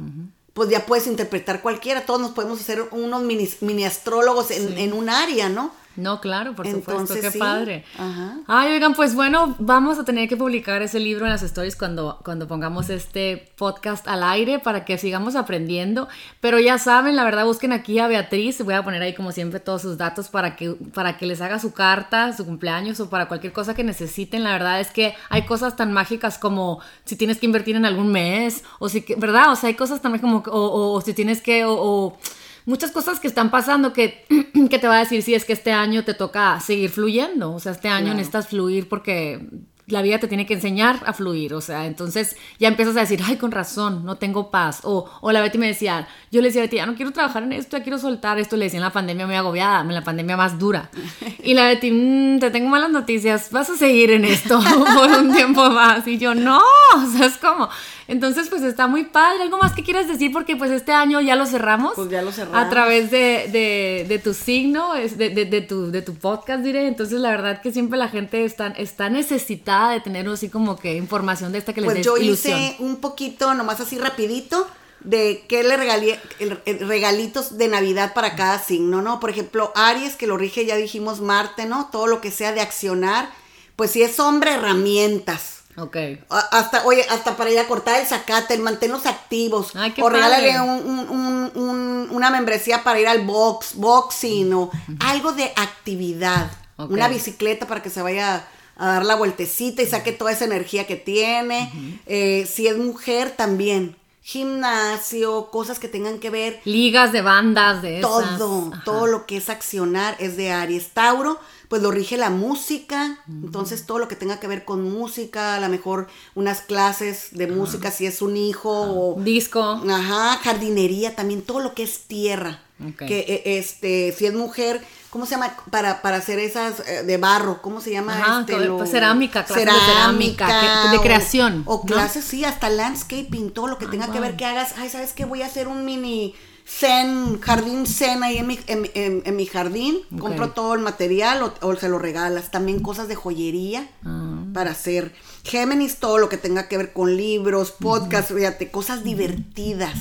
[0.54, 2.06] pues ya puedes interpretar cualquiera.
[2.06, 5.72] Todos nos podemos hacer unos mini, astrólogos en, en un área, ¿no?
[5.96, 7.84] No, claro, por supuesto, qué padre.
[7.98, 8.40] Ajá.
[8.48, 12.20] Ay, oigan, pues bueno, vamos a tener que publicar ese libro en las stories cuando,
[12.24, 16.08] cuando pongamos este podcast al aire para que sigamos aprendiendo.
[16.40, 19.60] Pero ya saben, la verdad, busquen aquí a Beatriz, voy a poner ahí como siempre
[19.60, 23.28] todos sus datos para que, para que les haga su carta, su cumpleaños o para
[23.28, 24.44] cualquier cosa que necesiten.
[24.44, 28.12] La verdad es que hay cosas tan mágicas como si tienes que invertir en algún
[28.12, 29.52] mes, o si, ¿verdad?
[29.52, 32.18] O sea, hay cosas también como, o, si tienes que, o
[32.66, 34.26] muchas cosas que están pasando que,
[34.70, 37.54] que, te va a decir si es que este año te toca seguir fluyendo.
[37.54, 39.48] O sea, este año necesitas fluir porque
[39.92, 43.22] la vida te tiene que enseñar a fluir, o sea, entonces ya empiezas a decir,
[43.26, 44.80] ay, con razón, no tengo paz.
[44.84, 47.44] O, o la Betty me decía, yo le decía a Betty, ya no quiero trabajar
[47.44, 48.58] en esto, ya quiero soltar esto.
[48.58, 50.90] Le decía en la pandemia muy agobiada, en la pandemia más dura.
[51.44, 54.60] Y la Betty, mm, te tengo malas noticias, vas a seguir en esto
[54.96, 56.08] por un tiempo más.
[56.08, 56.62] Y yo, no,
[56.96, 57.68] o sea, es como,
[58.12, 59.44] entonces, pues está muy padre.
[59.44, 60.34] ¿Algo más que quieras decir?
[60.34, 61.94] Porque pues este año ya lo cerramos.
[61.96, 62.62] Pues ya lo cerramos.
[62.62, 66.90] A través de, de, tu signo, de, de, tu, de tu podcast, diré.
[66.90, 70.98] Entonces, la verdad que siempre la gente está, está necesitada de tener así como que
[70.98, 74.68] información de esta que les Pues yo hice un poquito, nomás así rapidito,
[75.00, 76.20] de qué le regalé,
[76.66, 79.22] regalitos de Navidad para cada signo, ¿no?
[79.22, 81.88] Por ejemplo, Aries, que lo rige, ya dijimos Marte, ¿no?
[81.90, 83.32] Todo lo que sea de accionar.
[83.78, 85.98] Pues si es hombre, herramientas Ok.
[86.30, 89.74] Hasta, oye, hasta para ir a cortar el zacate, el mantenerlos activos.
[90.02, 96.52] o regálale una membresía para ir al box, boxing o algo de actividad.
[96.78, 98.46] Una bicicleta para que se vaya
[98.76, 101.72] a dar la vueltecita y saque toda esa energía que tiene.
[102.08, 103.96] Eh, si es mujer, también.
[104.24, 106.60] gimnasio, cosas que tengan que ver.
[106.66, 110.90] Ligas de bandas, de Todo, todo lo que es accionar es de Aries.
[110.90, 111.40] Tauro,
[111.72, 115.60] pues lo rige la música, entonces todo lo que tenga que ver con música, a
[115.62, 119.22] lo mejor unas clases de música si es un hijo o...
[119.22, 119.82] Disco.
[119.90, 122.60] Ajá, jardinería también, todo lo que es tierra.
[122.98, 125.56] Que e, este, si es mujer, ¿cómo se llama?
[125.70, 128.18] Para, para hacer esas eh, de barro, ¿cómo se llama?
[128.18, 131.64] Ajá, este, pues cerámica, clases cerámica, de cerámica, de creación.
[131.68, 134.90] O, clases, sí, hasta landscaping, todo lo que ah, tenga que ver que hagas, ay,
[134.90, 135.24] ¿sabes qué?
[135.24, 136.36] Voy a hacer un mini
[136.68, 141.90] zen, jardín zen ahí en mi, en, mi jardín, compro todo el material o, se
[141.90, 142.52] lo regalas.
[142.52, 144.44] También cosas de joyería ah.
[144.54, 145.14] para hacer.
[145.44, 149.96] Géminis, todo lo que tenga que ver con libros, podcasts, fíjate, cosas divertidas.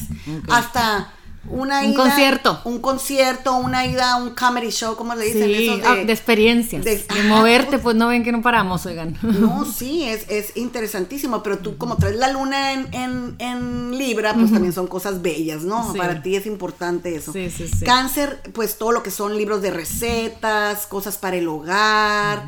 [0.49, 1.15] Hasta
[1.49, 2.61] una un concierto.
[2.65, 5.45] Un concierto, una ida a un comedy show, ¿cómo le dicen?
[5.45, 6.85] Sí, ah, de, experiencias.
[6.85, 9.17] De, moverte, pues, no ven que no paramos, oigan.
[9.23, 14.53] No, sí, es, es interesantísimo, pero tú como traes la luna en, en, Libra, pues
[14.53, 15.93] también son cosas bellas, ¿no?
[15.95, 17.33] Para ti es importante eso.
[17.33, 17.85] Sí, sí, sí.
[17.85, 22.45] Cáncer, pues todo lo que son libros de recetas, cosas para el hogar.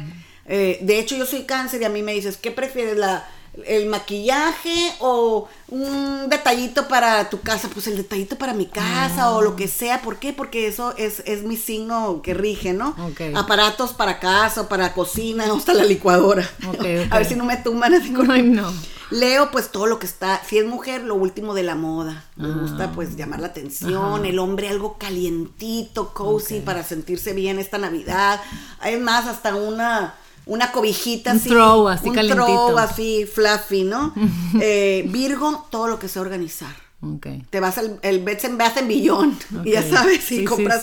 [0.47, 2.97] Eh, de hecho, yo soy cáncer y a mí me dices, ¿qué prefieres?
[2.97, 3.27] la
[3.67, 9.43] el maquillaje o un detallito para tu casa, pues el detallito para mi casa o
[9.43, 10.01] lo que sea.
[10.01, 10.33] ¿Por qué?
[10.33, 12.97] Porque eso es, es mi signo que rige, ¿no?
[13.35, 16.49] Aparatos para casa, para cocina, hasta la licuadora.
[17.11, 18.73] A ver si no me tumban así no.
[19.11, 22.25] Leo, pues todo lo que está, si es mujer, lo último de la moda.
[22.37, 22.57] Me ah.
[22.59, 28.41] gusta pues llamar la atención, el hombre algo calientito, cozy para sentirse bien esta Navidad.
[28.83, 30.15] Es más, hasta una
[30.47, 31.49] una cobijita un así.
[31.49, 34.15] Throw, así un throw así, fluffy, ¿no?
[34.61, 36.75] eh, Virgo, todo lo que sea organizar.
[37.17, 37.43] Okay.
[37.51, 40.83] Te vas al el Beds en Bath en Billón ya sabes, y compras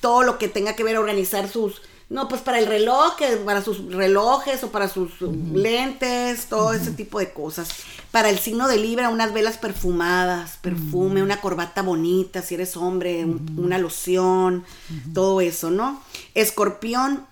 [0.00, 3.92] todo lo que tenga que ver organizar sus, no, pues para el reloj, para sus
[3.92, 7.68] relojes o para sus lentes, todo ese tipo de cosas.
[8.10, 13.26] Para el signo de Libra, unas velas perfumadas, perfume, una corbata bonita, si eres hombre,
[13.26, 14.64] una loción,
[15.12, 16.02] todo eso, ¿no?
[16.34, 17.26] Escorpión,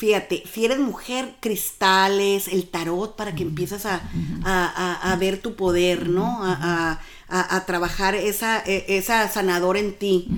[0.00, 4.00] Fíjate, si eres mujer, cristales, el tarot para que empieces a,
[4.46, 6.42] a, a, ver tu poder, ¿no?
[6.42, 6.98] A,
[7.30, 10.28] a, trabajar esa, e, esa sanadora en ti.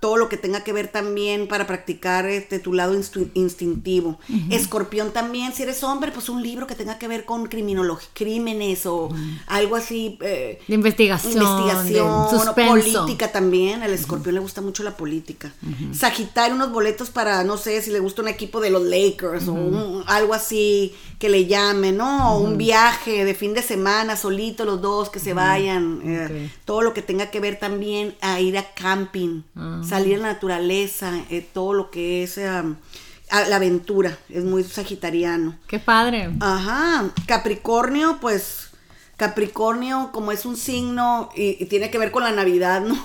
[0.00, 2.94] todo lo que tenga que ver también para practicar este, tu lado
[3.34, 4.18] instintivo.
[4.50, 8.86] Escorpión también, si eres hombre, pues un libro que tenga que ver con criminología, crímenes
[8.86, 9.08] o
[9.46, 10.18] algo así.
[10.20, 11.32] Eh, de investigación.
[11.32, 13.82] Investigación, o política también.
[13.82, 15.52] Al escorpión le gusta mucho la política.
[15.92, 20.02] Sagitario, unos boletos para, no sé, si le gusta un equipo de los Lakers o
[20.06, 22.34] algo así que le llame, ¿no?
[22.34, 26.82] O un viaje de fin de semana solito los dos que se vayan eh, todo
[26.82, 29.82] lo que tenga que ver también a ir a camping, ah.
[29.86, 35.58] salir a la naturaleza, eh, todo lo que es la aventura, es muy sagitariano.
[35.66, 36.30] Qué padre.
[36.40, 38.70] Ajá, Capricornio, pues
[39.16, 42.96] Capricornio como es un signo y tiene que ver con la Navidad, ¿no?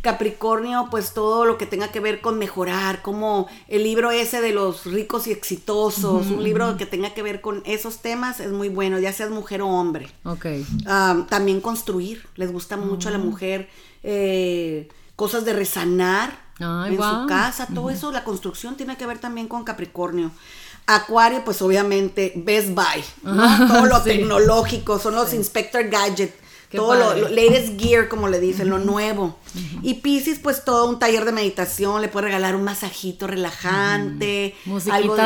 [0.00, 4.52] Capricornio, pues todo lo que tenga que ver con mejorar, como el libro ese de
[4.52, 8.68] los ricos y exitosos, un libro que tenga que ver con esos temas es muy
[8.68, 10.08] bueno, ya seas mujer o hombre.
[10.24, 10.46] Ok.
[10.86, 13.68] Ah, también construir, les gusta mucho a la mujer
[14.04, 19.48] eh, cosas de resanar en su casa, todo eso, la construcción tiene que ver también
[19.48, 20.30] con Capricornio.
[20.86, 23.04] Acuario, pues obviamente Best Buy,
[23.68, 28.78] todo lo tecnológico, son los Inspector Gadget todo lo, latest gear, como le dicen, lo
[28.78, 29.36] nuevo.
[29.82, 34.54] Y Pisces, pues todo un taller de meditación, le puede regalar un masajito relajante.
[34.90, 35.16] algo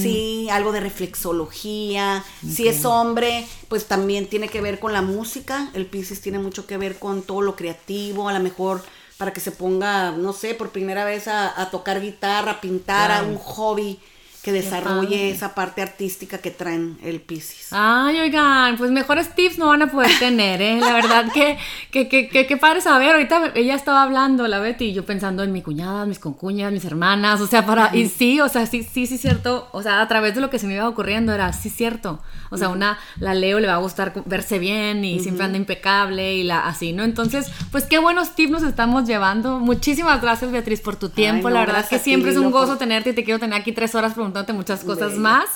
[0.00, 2.24] Sí, algo de reflexología.
[2.46, 5.70] Si es hombre, pues también tiene que ver con la música.
[5.72, 8.82] El Pisces tiene mucho que ver con todo lo creativo, a lo mejor
[9.16, 13.36] para que se ponga, no sé, por primera vez a, tocar guitarra, pintar, a un
[13.36, 13.98] hobby
[14.42, 17.68] que desarrolle esa parte artística que traen el Pisces.
[17.72, 20.78] Ay, oigan, pues mejores tips no van a poder tener, ¿eh?
[20.80, 21.58] La verdad que,
[21.90, 23.12] que, que, que, padre saber.
[23.12, 26.84] Ahorita ella estaba hablando, la Betty, y yo pensando en mi cuñada, mis concuñas, mis
[26.84, 30.08] hermanas, o sea, para, y sí, o sea, sí, sí, sí, cierto, o sea, a
[30.08, 32.20] través de lo que se me iba ocurriendo era, sí, cierto,
[32.50, 36.34] o sea, una, la Leo le va a gustar verse bien y siempre anda impecable
[36.34, 37.02] y la, así, ¿no?
[37.02, 39.58] Entonces, pues qué buenos tips nos estamos llevando.
[39.58, 43.12] Muchísimas gracias, Beatriz, por tu tiempo, la verdad que siempre es un gozo tenerte y
[43.14, 45.46] te quiero tener aquí tres horas preguntándote muchas cosas más.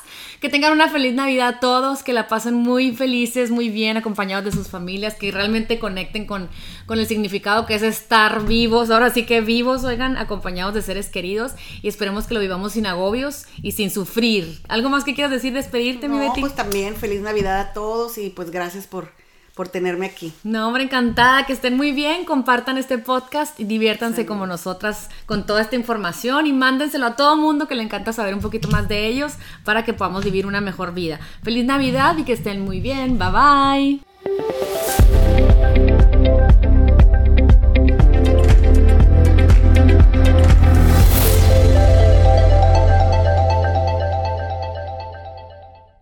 [0.40, 4.52] Que tengan una feliz Navidad todos, que la pasen muy felices, muy bien, acompañados de
[4.52, 6.48] sus familias, que realmente conecten con,
[6.86, 11.08] con el significado que es estar vivos, ahora sí que vivos, oigan, acompañados de seres
[11.10, 11.52] queridos
[11.82, 14.60] y esperemos que lo vivamos sin agobios y sin sufrir.
[14.68, 16.40] ¿Algo más que quieras decir, despedirte, mi Betty?
[16.40, 19.21] Pues también feliz Navidad a todos y pues gracias por
[19.54, 20.32] por tenerme aquí.
[20.44, 25.46] No, hombre, encantada, que estén muy bien, compartan este podcast y diviértanse como nosotras con
[25.46, 28.88] toda esta información y mándenselo a todo mundo que le encanta saber un poquito más
[28.88, 29.34] de ellos
[29.64, 31.20] para que podamos vivir una mejor vida.
[31.42, 34.00] Feliz Navidad y que estén muy bien, bye
[35.78, 35.91] bye.